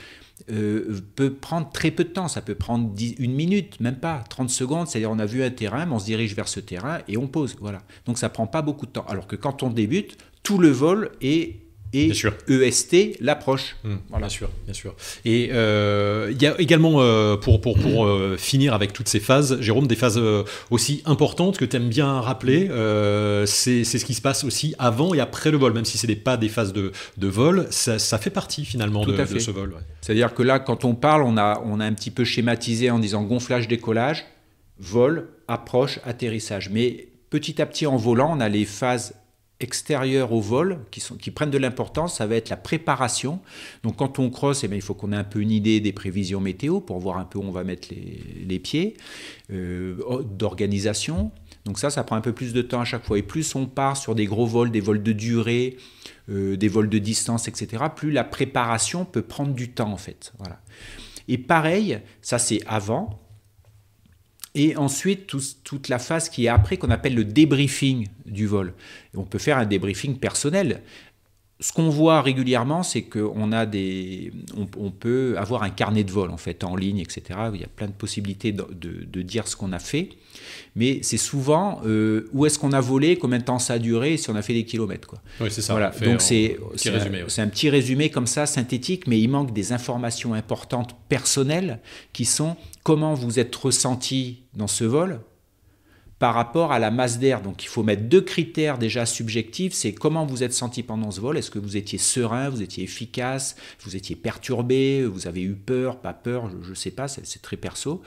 euh, 0.51 1.01
peut 1.15 1.33
prendre 1.33 1.71
très 1.71 1.91
peu 1.91 2.05
de 2.05 2.09
temps. 2.09 2.29
Ça 2.29 2.43
peut 2.43 2.55
prendre 2.55 2.91
une 3.19 3.33
minute, 3.33 3.81
même 3.81 3.97
pas 3.97 4.23
30 4.29 4.51
secondes. 4.51 4.89
C'est-à-dire, 4.89 5.11
on 5.11 5.19
a 5.19 5.27
vu 5.27 5.43
un 5.43 5.51
terrain, 5.51 5.87
mais 5.87 5.93
on 5.93 5.99
se 5.99 6.07
dirige 6.07 6.35
vers 6.35 6.49
ce 6.49 6.61
terrain 6.61 6.99
et 7.09 7.17
on 7.17 7.29
pose. 7.29 7.57
Voilà. 7.61 7.83
Donc, 8.05 8.19
ça 8.19 8.29
prend 8.29 8.47
pas 8.47 8.61
beaucoup 8.61 8.87
de 8.87 8.91
temps. 8.91 9.07
Alors 9.09 9.27
que 9.27 9.37
quand 9.37 9.63
on 9.63 9.71
débute, 9.71 10.19
tout 10.45 10.59
le 10.59 10.69
vol 10.69 11.11
est 11.21 11.65
et 11.95 12.11
EST 12.49 13.21
l'approche. 13.21 13.77
Mmh, 13.85 13.95
voilà. 14.09 14.27
Bien 14.27 14.29
sûr, 14.29 14.51
bien 14.65 14.75
sûr. 14.75 14.95
Et 15.25 15.51
euh, 15.53 16.33
il 16.33 16.43
y 16.43 16.47
a 16.47 16.61
également, 16.61 17.01
euh, 17.01 17.37
pour, 17.37 17.61
pour, 17.61 17.79
pour 17.79 18.07
euh, 18.07 18.37
finir 18.37 18.75
avec 18.75 18.93
toutes 18.93 19.09
ces 19.09 19.21
phases, 19.21 19.61
Jérôme, 19.61 19.87
des 19.87 19.95
phases 19.95 20.21
aussi 20.71 21.03
importantes 21.07 21.57
que 21.57 21.65
tu 21.65 21.77
aimes 21.77 21.89
bien 21.89 22.21
rappeler, 22.21 22.69
c'est 23.47 23.85
ce 23.85 24.05
qui 24.05 24.15
se 24.15 24.21
passe 24.23 24.45
aussi 24.45 24.75
avant 24.79 25.15
et 25.15 25.21
après 25.21 25.51
le 25.51 25.57
vol, 25.57 25.73
même 25.73 25.85
si 25.85 25.99
ce 25.99 26.07
n'est 26.07 26.17
pas 26.17 26.37
des 26.37 26.49
phases 26.49 26.73
de, 26.73 26.93
de 27.17 27.29
vol, 27.29 27.67
ça, 27.71 27.99
ça, 27.99 28.19
fait 28.19 28.31
partie 28.31 28.65
finalement 28.65 29.05
de, 29.05 29.25
ce 29.39 29.51
vol. 29.51 29.75
C'est-à-dire 30.01 30.35
que 30.35 30.43
là, 30.43 30.59
quand 30.59 30.85
on 30.85 30.95
parle, 30.95 31.23
on 31.23 31.37
a, 31.37 31.63
on 31.65 31.81
a 31.81 31.85
un 31.85 31.93
petit 31.93 32.11
peu 32.11 32.25
schématisé 32.25 32.91
en 32.91 32.99
disant 32.99 33.23
gonflage, 33.23 33.69
décollage, 33.69 34.25
vol, 34.79 35.29
approche, 35.49 36.01
atterrissage. 36.05 36.71
Mais 36.71 37.09
petit 37.31 37.63
à 37.63 37.67
petit 37.67 37.87
en 37.87 37.97
volant, 37.97 38.33
on 38.37 38.41
a 38.41 38.49
les 38.49 38.65
phases 38.65 39.15
extérieures 39.65 40.33
au 40.33 40.41
vol 40.41 40.79
qui, 40.93 41.01
sont, 41.01 41.17
qui 41.17 41.33
prennent 41.33 41.51
de 41.51 41.59
l'importance, 41.59 42.19
ça 42.19 42.27
va 42.27 42.37
être 42.37 42.51
la 42.51 42.57
préparation. 42.57 43.41
Donc 43.83 43.97
quand 43.97 44.21
on 44.21 44.31
crosse, 44.31 44.63
eh 44.63 44.69
il 44.73 44.83
faut 44.83 44.95
qu'on 44.95 45.13
ait 45.13 45.17
un 45.17 45.25
peu 45.25 45.41
une 45.41 45.51
idée 45.51 45.81
des 45.81 45.93
prévisions 45.93 46.41
météo 46.41 46.81
pour 46.81 47.01
voir 47.01 47.19
un 47.19 47.25
peu 47.25 47.41
où 47.41 47.43
on 47.43 47.51
va 47.51 47.65
mettre 47.65 47.89
les, 47.91 48.59
pieds, 48.61 48.97
euh, 49.53 50.23
d'organisation. 50.23 51.33
Donc 51.65 51.79
ça, 51.79 51.91
ça 51.91 52.05
prend 52.05 52.15
un 52.15 52.21
peu 52.21 52.33
plus 52.33 52.53
de 52.53 52.63
temps 52.63 52.81
à 52.81 52.85
chaque 52.85 53.05
fois. 53.05 53.19
Et 53.19 53.23
plus 53.23 53.55
on 53.57 53.67
part 53.67 53.97
sur 53.97 54.15
des 54.15 54.27
gros 54.27 54.47
vols, 54.47 54.71
des 54.71 54.81
vols 54.81 55.03
de 55.03 55.13
durée, 55.13 55.77
euh, 56.29 56.57
des 56.57 56.69
vols 56.69 56.89
de 56.89 56.99
distance, 56.99 57.49
etc., 57.49 57.85
plus 57.95 58.13
la 58.13 58.25
préparation 58.25 59.05
peut 59.05 59.23
prendre 59.23 59.55
du 59.55 59.71
temps 59.71 59.91
en 59.91 59.97
fait. 59.97 60.33
Voilà. 60.39 60.61
Et 61.27 61.39
pareil, 61.39 62.01
ça 62.23 62.39
c'est 62.39 62.61
avant, 62.67 63.19
et 64.55 64.77
ensuite 64.77 65.27
toute 65.65 65.89
la 65.89 65.99
phase 65.99 66.29
qui 66.29 66.47
est 66.47 66.49
après 66.49 66.77
qu'on 66.77 66.91
appelle 66.91 67.15
le 67.15 67.25
débriefing 67.25 68.09
du 68.25 68.47
vol. 68.47 68.75
on 69.15 69.25
peut 69.25 69.39
faire 69.39 69.59
un 69.59 69.67
débriefing 69.67 70.19
personnel. 70.19 70.83
Ce 71.65 71.73
qu'on 71.73 71.89
voit 71.89 72.21
régulièrement, 72.21 72.83
c'est 72.83 73.01
qu'on 73.01 73.51
a 73.51 73.65
des, 73.65 74.33
on, 74.55 74.91
peut 74.91 75.35
avoir 75.39 75.63
un 75.63 75.71
carnet 75.71 76.05
de 76.05 76.11
vol 76.11 76.29
en 76.29 76.37
fait 76.37 76.63
en 76.63 76.77
ligne, 76.77 76.99
etc. 76.99 77.23
Il 77.55 77.61
y 77.63 77.65
a 77.65 77.69
plein 77.75 77.87
de 77.87 77.93
possibilités 77.93 78.53
de, 78.53 79.23
dire 79.23 79.49
ce 79.49 79.57
qu'on 79.57 79.73
a 79.73 79.79
fait, 79.79 80.11
mais 80.77 80.99
c'est 81.01 81.17
souvent 81.17 81.81
euh, 81.87 82.29
où 82.35 82.45
est-ce 82.45 82.59
qu'on 82.59 82.73
a 82.73 82.83
volé, 82.83 83.17
combien 83.17 83.39
de 83.39 83.45
temps 83.45 83.59
ça 83.59 83.73
a 83.73 83.79
duré, 83.79 84.19
si 84.19 84.29
on 84.29 84.37
a 84.37 84.43
fait 84.43 84.53
des 84.53 84.67
kilomètres. 84.67 85.09
Quoi. 85.09 85.23
Oui, 85.41 85.49
c'est 85.51 85.63
ça. 85.63 85.73
Voilà. 85.73 85.89
Donc 86.03 86.21
c'est 86.21 86.59
un, 86.85 87.43
un, 87.45 87.49
petit 87.49 87.71
résumé 87.71 88.11
comme 88.11 88.27
ça 88.27 88.45
synthétique, 88.45 89.07
mais 89.07 89.19
il 89.19 89.29
manque 89.29 89.55
des 89.55 89.73
informations 89.73 90.35
importantes 90.35 90.95
personnelles 91.09 91.81
qui 92.13 92.27
sont 92.27 92.57
comment 92.83 93.15
vous 93.15 93.39
êtes 93.39 93.57
ressenti 93.57 94.43
dans 94.53 94.67
ce 94.67 94.85
vol 94.85 95.19
par 96.25 96.33
rapport 96.33 96.73
à 96.73 96.79
la 96.79 96.91
masse 96.91 97.19
d'air. 97.19 97.43
Donc 97.43 97.65
il 97.65 97.69
faut 97.69 97.83
mettre 97.83 98.05
deux 98.05 98.23
critères 98.23 98.79
déjà 98.79 99.05
subjectifs, 99.05 99.75
c'est 99.75 99.93
comment 99.93 100.25
vous 100.25 100.43
êtes 100.43 100.55
senti 100.55 100.83
pendant 100.83 101.11
ce 101.11 101.21
vol, 101.21 101.37
est-ce 101.37 101.51
que 101.51 101.59
vous 101.59 101.77
étiez 101.77 101.99
serein, 101.99 102.49
vous 102.49 102.63
étiez 102.63 102.83
efficace, 102.83 103.57
vous 103.85 103.95
étiez 103.95 104.17
perturbé, 104.17 105.05
vous 105.05 105.27
avez 105.27 105.43
eu 105.43 105.53
peur, 105.53 105.99
pas 105.99 106.15
peur, 106.15 106.49
je 106.63 106.71
ne 106.71 106.75
sais 106.75 106.93
pas, 106.93 107.09
c'est 107.09 107.43
très 107.43 107.59
perso. 107.59 108.01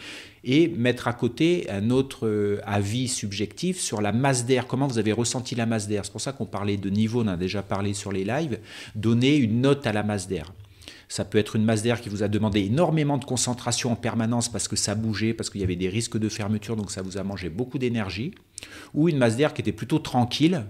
Et 0.44 0.68
mettre 0.68 1.08
à 1.08 1.14
côté 1.14 1.70
un 1.70 1.92
autre 1.92 2.26
euh, 2.26 2.60
avis 2.66 3.08
subjectif 3.08 3.80
sur 3.80 4.02
la 4.02 4.12
masse 4.12 4.48
d'air, 4.48 4.66
comment 4.66 4.88
vous 4.88 4.98
avez 4.98 5.12
ressenti 5.12 5.54
la 5.54 5.68
masse 5.68 5.88
d'air? 5.88 6.04
C'est 6.04 6.12
pour 6.12 6.20
ça 6.20 6.32
qu'on 6.32 6.48
parlait 6.48 6.78
de 6.78 6.90
niveau, 6.90 7.22
on 7.22 7.28
a 7.28 7.38
déjà 7.38 7.62
parlé 7.62 7.94
sur 7.94 8.12
les 8.12 8.24
lives, 8.24 8.58
donner 8.96 9.36
une 9.36 9.62
note 9.62 9.86
à 9.86 9.94
la 9.94 10.02
masse 10.02 10.28
d'air. 10.28 10.52
Ça 11.10 11.24
peut 11.24 11.38
être 11.38 11.56
une 11.56 11.64
masse 11.64 11.84
d'air 11.84 12.02
qui 12.02 12.10
vous 12.10 12.24
a 12.24 12.28
demandé 12.28 12.62
énormément 12.62 13.18
de 13.18 13.26
concentration 13.26 13.92
en 13.92 13.96
permanence 13.96 14.50
parce 14.50 14.68
que 14.68 14.76
ça 14.76 14.94
bougeait, 14.94 15.34
parce 15.34 15.50
qu'il 15.50 15.62
y 15.62 15.64
avait 15.64 15.76
des 15.76 15.90
risques 15.90 16.18
de 16.18 16.30
fermeture, 16.30 16.76
donc 16.76 16.92
ça 16.92 17.02
vous 17.02 17.18
a 17.18 17.24
mangé 17.24 17.50
beaucoup 17.50 17.78
d'énergie. 17.78 18.34
Ou 18.94 19.08
une 19.08 19.18
masse 19.18 19.38
d'air 19.38 19.54
qui 19.54 19.62
était 19.62 19.72
plutôt 19.72 20.00
tranquille, 20.00 20.66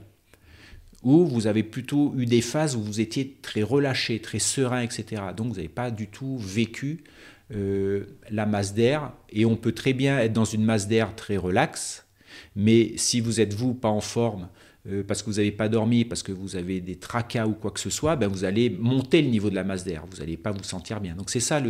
où 1.03 1.25
vous 1.25 1.47
avez 1.47 1.63
plutôt 1.63 2.13
eu 2.17 2.25
des 2.25 2.41
phases 2.41 2.75
où 2.75 2.81
vous 2.81 2.99
étiez 2.99 3.37
très 3.41 3.63
relâché, 3.63 4.19
très 4.19 4.39
serein, 4.39 4.81
etc. 4.81 5.23
Donc 5.35 5.47
vous 5.47 5.55
n'avez 5.55 5.69
pas 5.69 5.89
du 5.91 6.07
tout 6.07 6.37
vécu 6.37 7.03
euh, 7.55 8.05
la 8.29 8.45
masse 8.45 8.73
d'air. 8.73 9.13
Et 9.29 9.45
on 9.45 9.55
peut 9.55 9.71
très 9.71 9.93
bien 9.93 10.19
être 10.19 10.33
dans 10.33 10.45
une 10.45 10.63
masse 10.63 10.87
d'air 10.87 11.15
très 11.15 11.37
relaxe, 11.37 12.05
mais 12.55 12.93
si 12.97 13.21
vous 13.21 13.39
êtes 13.39 13.53
vous 13.53 13.73
pas 13.73 13.89
en 13.89 14.01
forme, 14.01 14.49
euh, 14.89 15.03
parce 15.05 15.21
que 15.21 15.29
vous 15.29 15.37
n'avez 15.37 15.51
pas 15.51 15.67
dormi, 15.69 16.05
parce 16.05 16.23
que 16.23 16.31
vous 16.31 16.55
avez 16.55 16.79
des 16.79 16.95
tracas 16.95 17.45
ou 17.45 17.53
quoi 17.53 17.71
que 17.71 17.79
ce 17.79 17.89
soit, 17.89 18.15
ben 18.15 18.27
vous 18.27 18.45
allez 18.45 18.69
monter 18.69 19.21
le 19.21 19.29
niveau 19.29 19.49
de 19.49 19.55
la 19.55 19.63
masse 19.63 19.83
d'air. 19.83 20.05
Vous 20.09 20.17
n'allez 20.17 20.37
pas 20.37 20.51
vous 20.51 20.63
sentir 20.63 21.01
bien. 21.01 21.15
Donc 21.15 21.29
c'est 21.29 21.39
ça 21.39 21.61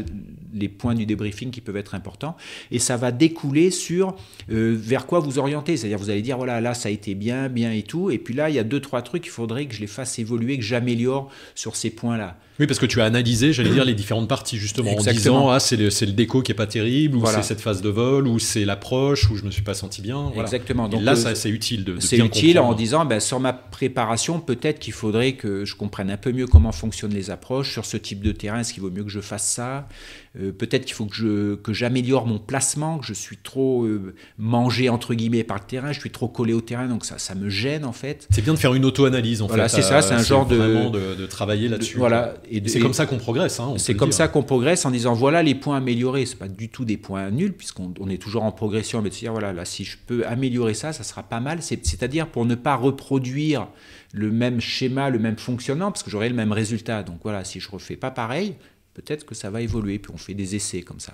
les 0.54 0.70
points 0.70 0.94
du 0.94 1.06
débriefing 1.06 1.50
qui 1.50 1.62
peuvent 1.62 1.78
être 1.78 1.96
importants. 1.96 2.36
Et 2.70 2.80
ça 2.80 2.98
va 2.98 3.12
découler 3.12 3.72
sur 3.72 4.16
euh, 4.52 4.76
vers 4.78 5.08
quoi 5.08 5.20
vous 5.20 5.40
orienter. 5.40 5.78
C'est-à-dire 5.78 5.98
vous 5.98 6.10
allez 6.10 6.22
dire, 6.22 6.38
voilà, 6.38 6.62
là 6.62 6.74
ça 6.74 6.90
a 6.90 6.92
été 6.92 7.16
bien, 7.16 7.50
bien 7.50 7.72
et 7.72 7.84
tout. 7.84 8.12
Et 8.12 8.20
puis 8.20 8.34
là, 8.34 8.50
il 8.50 8.56
y 8.56 8.60
a 8.60 8.64
deux, 8.64 8.80
trois 8.80 9.02
trucs 9.02 9.24
qu'il 9.24 9.32
faudrait 9.32 9.66
que 9.66 9.74
je 9.74 9.80
les 9.80 9.88
fasse 9.88 10.20
évoluer, 10.20 10.58
que 10.58 10.64
j'améliore 10.64 11.32
sur 11.56 11.76
ces 11.76 11.90
points-là. 11.90 12.38
Oui, 12.60 12.66
parce 12.66 12.80
que 12.80 12.86
tu 12.86 13.02
as 13.02 13.06
analysé, 13.06 13.54
j'allais 13.54 13.70
dire, 13.70 13.86
les 13.86 13.94
différentes 13.94 14.28
parties, 14.28 14.58
justement, 14.58 14.92
en 14.92 15.02
disant, 15.02 15.50
ah, 15.50 15.60
c'est 15.60 15.76
le, 15.76 15.90
le, 15.90 16.12
déco 16.12 16.42
qui 16.42 16.52
est 16.52 16.56
pas 16.56 16.68
terrible, 16.68 17.18
ou 17.18 17.26
c'est 17.26 17.44
cette 17.44 17.62
phase 17.62 17.82
de 17.82 17.90
vol, 17.90 18.28
ou 18.28 18.40
c'est 18.40 18.66
l'approche, 18.66 19.30
où 19.30 19.36
je 19.36 19.44
me 19.44 19.52
suis 19.52 19.62
pas 19.62 19.74
senti 19.74 20.02
bien. 20.02 20.32
Exactement. 20.36 20.88
Donc, 20.88 21.02
là, 21.02 21.14
euh, 21.14 21.36
c'est 21.36 21.50
utile 21.50 21.84
de, 21.84 21.94
de 21.94 22.00
C'est 22.00 22.18
utile 22.18 22.60
en 22.60 22.74
disant, 22.74 23.06
ben, 23.06 23.20
sur 23.20 23.40
ma 23.40 23.54
préparation, 23.54 24.40
peut-être 24.40 24.80
qu'il 24.80 24.94
faudrait 24.94 25.34
que 25.34 25.66
je 25.66 25.76
comprenne 25.76 26.10
un 26.10 26.18
peu 26.18 26.32
mieux 26.32 26.48
comment 26.48 26.72
fonctionnent 26.72 27.14
les 27.14 27.30
approches 27.30 27.72
sur 27.72 27.86
ce 27.86 27.98
type 27.98 28.22
de 28.22 28.32
terrain. 28.32 28.60
Est-ce 28.60 28.74
qu'il 28.74 28.82
vaut 28.82 28.92
mieux 28.92 29.04
que 29.04 29.10
je 29.10 29.22
fasse 29.22 29.48
ça? 29.48 29.88
Euh, 30.40 30.52
Peut-être 30.52 30.86
qu'il 30.86 30.96
faut 30.96 31.06
que, 31.06 31.16
je, 31.16 31.56
que 31.56 31.74
j'améliore 31.74 32.26
mon 32.26 32.40
placement, 32.40 33.00
que 33.00 33.06
je 33.06 33.14
suis 33.14 33.38
trop 33.38 33.84
euh, 33.84 34.16
mangé, 34.38 34.90
entre 34.90 35.14
guillemets, 35.14 35.44
par 35.44 35.58
le 35.58 35.64
terrain, 35.66 35.92
je 35.92 36.00
suis 36.00 36.12
trop 36.12 36.28
collé 36.28 36.54
au 36.54 36.62
terrain, 36.62 36.88
donc 36.88 37.06
ça, 37.06 37.18
ça 37.18 37.36
me 37.36 37.50
gêne, 37.50 37.86
en 37.86 37.92
fait. 37.92 38.28
C'est 38.32 38.44
bien 38.44 38.54
de 38.54 38.60
faire 38.60 38.74
une 38.74 38.86
auto-analyse, 38.86 39.42
en 39.42 39.48
voilà, 39.48 39.70
fait. 39.70 39.78
c'est 39.78 39.88
ça, 39.88 40.02
c'est 40.02 40.14
un 40.14 40.24
genre 40.24 40.46
de... 40.46 40.90
de, 40.90 41.16
de 41.16 41.26
travailler 41.26 41.68
là-dessus. 41.68 41.98
Voilà, 41.98 42.36
et, 42.50 42.62
c'est 42.68 42.80
comme 42.80 42.94
ça 42.94 43.06
qu'on 43.06 43.18
progresse. 43.18 43.60
Hein, 43.60 43.74
c'est 43.78 43.96
comme 43.96 44.12
ça 44.12 44.28
qu'on 44.28 44.44
progresse 44.44 44.86
en 44.86 44.92
disant 44.92 45.14
voilà 45.14 45.44
les 45.44 45.56
points 45.56 45.78
améliorés. 45.78 46.26
C'est 46.26 46.38
pas 46.38 46.48
du 46.48 46.70
tout 46.70 46.86
des 46.86 46.98
points 46.98 47.30
nuls 47.32 47.54
puisqu'on 47.54 47.94
on 48.00 48.10
est 48.10 48.22
toujours 48.22 48.44
en 48.44 48.52
progression. 48.52 49.02
Mais 49.02 49.10
de 49.10 49.14
se 49.14 49.20
dire 49.20 49.32
voilà 49.32 49.54
là 49.54 49.66
si 49.66 49.84
je 49.84 49.98
peux 50.06 50.26
améliorer 50.26 50.74
ça, 50.74 50.94
ça 50.94 51.04
sera 51.04 51.24
pas 51.24 51.40
mal. 51.40 51.62
C'est-à-dire 51.62 52.28
pour 52.28 52.46
ne 52.46 52.56
pas 52.56 52.76
reproduire 52.76 53.68
le 54.14 54.32
même 54.32 54.60
schéma, 54.60 55.10
le 55.10 55.20
même 55.20 55.38
fonctionnement 55.38 55.92
parce 55.92 56.04
que 56.04 56.10
j'aurai 56.10 56.30
le 56.30 56.36
même 56.36 56.52
résultat. 56.52 57.04
Donc 57.04 57.20
voilà 57.24 57.44
si 57.44 57.60
je 57.60 57.70
refais 57.70 57.96
pas 57.96 58.12
pareil, 58.12 58.56
peut-être 58.98 59.26
que 59.26 59.36
ça 59.36 59.50
va 59.50 59.62
évoluer. 59.62 60.00
Puis 60.00 60.12
on 60.14 60.18
fait 60.18 60.34
des 60.34 60.56
essais 60.56 60.82
comme 60.82 61.00
ça. 61.00 61.14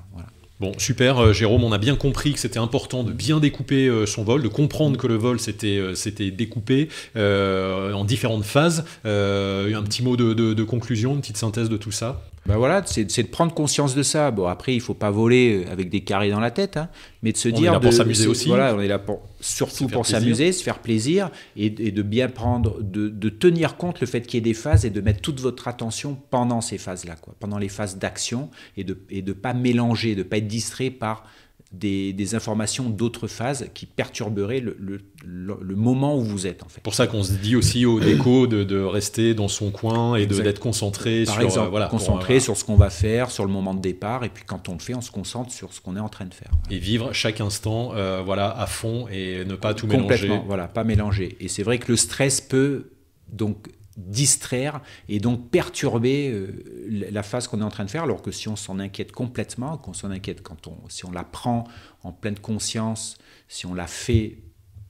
Bon, 0.60 0.72
super, 0.78 1.20
euh, 1.20 1.34
Jérôme, 1.34 1.64
on 1.64 1.72
a 1.72 1.78
bien 1.78 1.96
compris 1.96 2.34
que 2.34 2.40
c'était 2.40 2.60
important 2.60 3.04
de 3.04 3.12
bien 3.12 3.40
découper 3.40 3.88
euh, 3.88 4.06
son 4.06 4.24
vol, 4.24 4.42
de 4.42 4.48
comprendre 4.48 4.98
que 4.98 5.08
le 5.08 5.16
vol 5.16 5.40
s'était 5.40 5.78
euh, 5.78 6.32
découpé 6.32 6.90
en 7.16 8.06
différentes 8.06 8.46
phases. 8.46 8.86
un 9.04 9.84
petit 9.84 10.04
mot 10.04 10.16
de, 10.16 10.64
conclusion, 10.64 11.16
une 11.16 11.22
petite 11.22 11.38
synthèse 11.38 11.70
de 11.70 11.78
tout 11.78 11.92
ça? 11.92 12.22
Ben 12.46 12.58
voilà, 12.58 12.84
c'est 12.86 13.06
de 13.06 13.28
prendre 13.28 13.54
conscience 13.54 13.96
de 13.96 14.04
ça. 14.04 14.30
Bon, 14.32 14.48
après, 14.48 14.76
il 14.76 14.82
faut 14.82 14.94
pas 14.94 15.12
voler 15.12 15.66
avec 15.72 15.90
des 15.90 16.02
carrés 16.02 16.30
dans 16.30 16.42
la 16.42 16.52
tête, 16.52 16.76
hein, 16.76 16.90
mais 17.22 17.32
de 17.32 17.38
se 17.38 17.48
dire. 17.48 17.72
On 17.72 17.76
est 17.76 17.76
là 17.76 17.80
pour 17.80 17.94
s'amuser 17.94 18.28
aussi. 18.28 18.50
Voilà, 18.50 18.76
on 18.76 18.82
est 18.82 18.88
là 18.90 19.00
pour, 19.00 19.22
surtout 19.40 19.88
pour 19.88 20.06
s'amuser, 20.06 20.52
se 20.52 20.62
faire 20.62 20.80
plaisir 20.80 21.32
et, 21.56 21.70
de 21.70 22.02
bien 22.02 22.28
prendre, 22.28 22.82
de, 22.82 23.08
de 23.08 23.30
tenir 23.30 23.78
compte 23.78 24.02
le 24.02 24.08
fait 24.08 24.22
qu'il 24.22 24.36
y 24.36 24.38
ait 24.40 24.42
des 24.42 24.54
phases 24.54 24.84
et 24.86 24.90
de 24.90 25.00
mettre 25.00 25.22
toute 25.22 25.40
votre 25.40 25.70
attention 25.70 26.18
pendant 26.32 26.60
ces 26.60 26.78
phases-là, 26.78 27.16
quoi, 27.16 27.34
pendant 27.40 27.58
les 27.58 27.70
phases 27.70 27.98
d'action 27.98 28.50
et 28.76 28.84
de 28.84 28.94
ne 28.94 29.18
et 29.18 29.22
de 29.22 29.32
pas 29.32 29.54
mélanger, 29.54 30.16
de 30.16 30.24
pas 30.24 30.38
être 30.38 30.48
distrait 30.48 30.90
par 30.90 31.26
des, 31.74 32.36
informations 32.36 32.90
d'autres 32.90 33.28
phases 33.28 33.70
qui 33.74 33.86
perturberaient 33.86 34.60
le, 34.60 34.78
le, 34.80 35.76
moment 35.76 36.18
où 36.18 36.22
vous 36.22 36.48
êtes. 36.48 36.64
En 36.64 36.70
fait. 36.70 36.82
pour 36.82 36.94
ça 36.94 37.08
qu'on 37.08 37.24
se 37.24 37.34
dit 37.34 37.56
aussi 37.56 37.86
au 37.86 38.00
déco 38.00 38.48
de, 38.48 38.64
de 38.64 38.80
rester 38.80 39.34
dans 39.34 39.48
son 39.48 39.72
coin 39.72 40.16
et 40.16 40.26
d'être 40.26 40.60
concentré 40.60 41.24
Par 41.26 41.36
sur, 41.36 41.44
exemple, 41.44 41.70
voilà, 41.70 41.88
concentré 41.88 42.40
sur 42.40 42.56
ce 42.58 42.64
qu'on 42.64 42.76
va 42.76 42.90
faire, 42.90 43.32
sur 43.32 43.46
le 43.46 43.52
moment 43.52 43.74
de 43.74 43.82
départ, 43.82 44.24
et 44.24 44.30
puis 44.30 44.44
quand 44.46 44.70
on 44.70 44.74
le 44.74 44.80
fait, 44.80 44.96
on 44.96 45.02
se 45.02 45.12
concentre 45.12 45.52
sur 45.52 45.74
ce 45.74 45.82
qu'on 45.82 45.98
est 45.98 46.02
en 46.02 46.10
train 46.10 46.26
de 46.26 46.34
faire. 46.34 46.52
Et 46.70 46.78
vivre 46.78 47.12
chaque 47.14 47.42
instant 47.42 47.94
voilà, 48.24 48.50
à 48.50 48.68
fond 48.68 49.08
et 49.12 49.44
ne 49.46 49.56
pas 49.56 49.74
tout 49.74 49.88
Complètement, 49.88 50.28
mélanger. 50.28 50.48
voilà, 50.48 50.68
pas 50.68 50.84
mélanger. 50.84 51.38
Et 51.40 51.48
c'est 51.48 51.64
vrai 51.64 51.78
que 51.80 51.92
le 51.92 51.98
stress 51.98 52.42
peut 52.42 52.92
donc 53.32 53.68
distraire 53.98 54.82
et 55.08 55.20
donc 55.20 55.50
perturber 55.50 56.32
euh, 56.32 57.08
la 57.12 57.24
phase 57.24 57.48
qu'on 57.48 57.62
est 57.62 57.64
en 57.64 57.70
train 57.70 57.86
de 57.86 57.92
faire, 57.92 58.04
alors 58.04 58.22
que 58.22 58.32
si 58.32 58.48
on 58.48 58.56
s'en 58.56 58.80
inquiète 58.80 59.12
complètement, 59.12 59.78
qu'on 59.78 59.94
s'en 59.94 60.12
inquiète 60.12 60.42
quand 60.42 60.68
on, 60.68 60.78
si 60.90 61.06
on 61.06 61.12
la 61.12 61.24
prend 61.24 61.66
en 62.04 62.12
pleine 62.12 62.40
conscience, 62.40 63.18
si 63.48 63.66
on 63.66 63.74
la 63.74 63.88
fait 63.88 64.40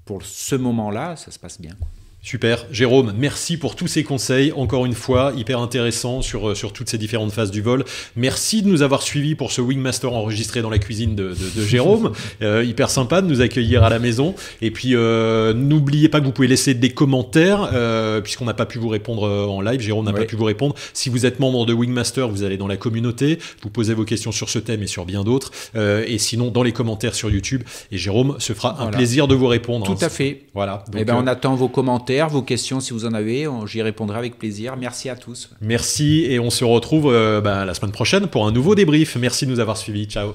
pour 0.06 0.24
ce 0.24 0.56
moment-là, 0.56 1.16
ça 1.16 1.32
se 1.32 1.40
passe 1.40 1.60
bien. 1.60 1.76
Super. 2.26 2.66
Jérôme, 2.72 3.14
merci 3.18 3.58
pour 3.58 3.76
tous 3.76 3.88
ces 3.88 4.06
conseils. 4.06 4.54
Encore 4.56 4.86
une 4.86 4.94
fois, 4.94 5.34
hyper 5.36 5.60
intéressant 5.60 6.22
sur, 6.22 6.52
euh, 6.52 6.56
sur 6.56 6.72
toutes 6.72 6.90
ces 6.90 6.98
différentes 6.98 7.34
phases 7.34 7.52
du 7.52 7.62
vol. 7.62 7.84
Merci 8.16 8.62
de 8.62 8.70
nous 8.70 8.82
avoir 8.82 9.02
suivis 9.02 9.36
pour 9.36 9.52
ce 9.52 9.60
Wingmaster 9.60 10.10
enregistré 10.10 10.62
dans 10.62 10.70
la 10.70 10.80
cuisine 10.80 11.16
de, 11.16 11.36
de, 11.56 11.66
Jérôme. 11.66 12.14
Euh, 12.42 12.64
hyper 12.64 12.90
sympa 12.90 13.22
de 13.22 13.28
nous 13.28 13.42
accueillir 13.42 13.84
à 13.84 13.90
la 13.90 14.00
maison. 14.00 14.34
Et 14.62 14.72
puis, 14.72 14.96
euh, 14.96 15.54
n'oubliez 15.54 16.10
pas 16.10 16.20
que 16.20 16.26
vous 16.26 16.32
pouvez 16.32 16.48
laisser 16.48 16.74
des 16.74 16.90
commentaires, 16.90 17.70
euh, 17.74 18.22
puisqu'on 18.22 18.46
n'a 18.46 18.54
pas 18.54 18.66
pu 18.66 18.80
vous 18.80 18.88
répondre 18.88 19.24
en 19.24 19.62
live. 19.62 19.82
Jérôme 19.82 20.06
n'a 20.06 20.14
pas 20.14 20.26
pu 20.26 20.36
vous 20.36 20.46
répondre. 20.46 20.76
Si 20.94 21.10
vous 21.10 21.26
êtes 21.26 21.40
membre 21.40 21.66
de 21.66 21.74
Wingmaster, 21.74 22.28
vous 22.30 22.44
allez 22.44 22.58
dans 22.58 22.68
la 22.68 22.78
communauté, 22.78 23.40
vous 23.62 23.70
posez 23.70 23.94
vos 23.94 24.06
questions 24.06 24.32
sur 24.32 24.50
ce 24.50 24.60
thème 24.60 24.82
et 24.84 24.88
sur 24.88 25.06
bien 25.06 25.24
d'autres. 25.24 25.52
et 25.76 26.18
sinon, 26.18 26.50
dans 26.50 26.64
les 26.64 26.72
commentaires 26.72 27.16
sur 27.16 27.30
YouTube. 27.30 27.64
Et 27.92 27.98
Jérôme 27.98 28.36
se 28.40 28.54
fera 28.54 28.82
un 28.82 28.88
plaisir 28.88 29.28
de 29.28 29.36
vous 29.36 29.48
répondre. 29.48 29.86
Tout 29.86 30.04
à 30.04 30.10
fait. 30.10 30.44
Voilà. 30.54 30.84
Donc, 30.92 31.02
eh 31.02 31.06
ben, 31.06 31.16
on 31.16 31.28
attend 31.28 31.56
vos 31.56 31.70
vos 32.22 32.42
questions 32.42 32.80
si 32.80 32.94
vous 32.94 33.06
en 33.06 33.14
avez. 33.14 33.48
J'y 33.66 33.82
répondrai 33.82 34.18
avec 34.18 34.38
plaisir. 34.38 34.78
Merci 34.78 35.10
à 35.10 35.16
tous. 35.16 35.50
Merci 35.62 36.26
et 36.30 36.40
on 36.40 36.50
se 36.50 36.64
retrouve 36.64 37.12
euh, 37.12 37.42
bah, 37.42 37.66
la 37.66 37.74
semaine 37.74 37.92
prochaine 37.92 38.28
pour 38.28 38.46
un 38.46 38.52
nouveau 38.52 38.76
débrief. 38.76 39.16
Merci 39.16 39.46
de 39.46 39.52
nous 39.52 39.60
avoir 39.60 39.78
suivis. 39.78 40.06
Ciao. 40.06 40.34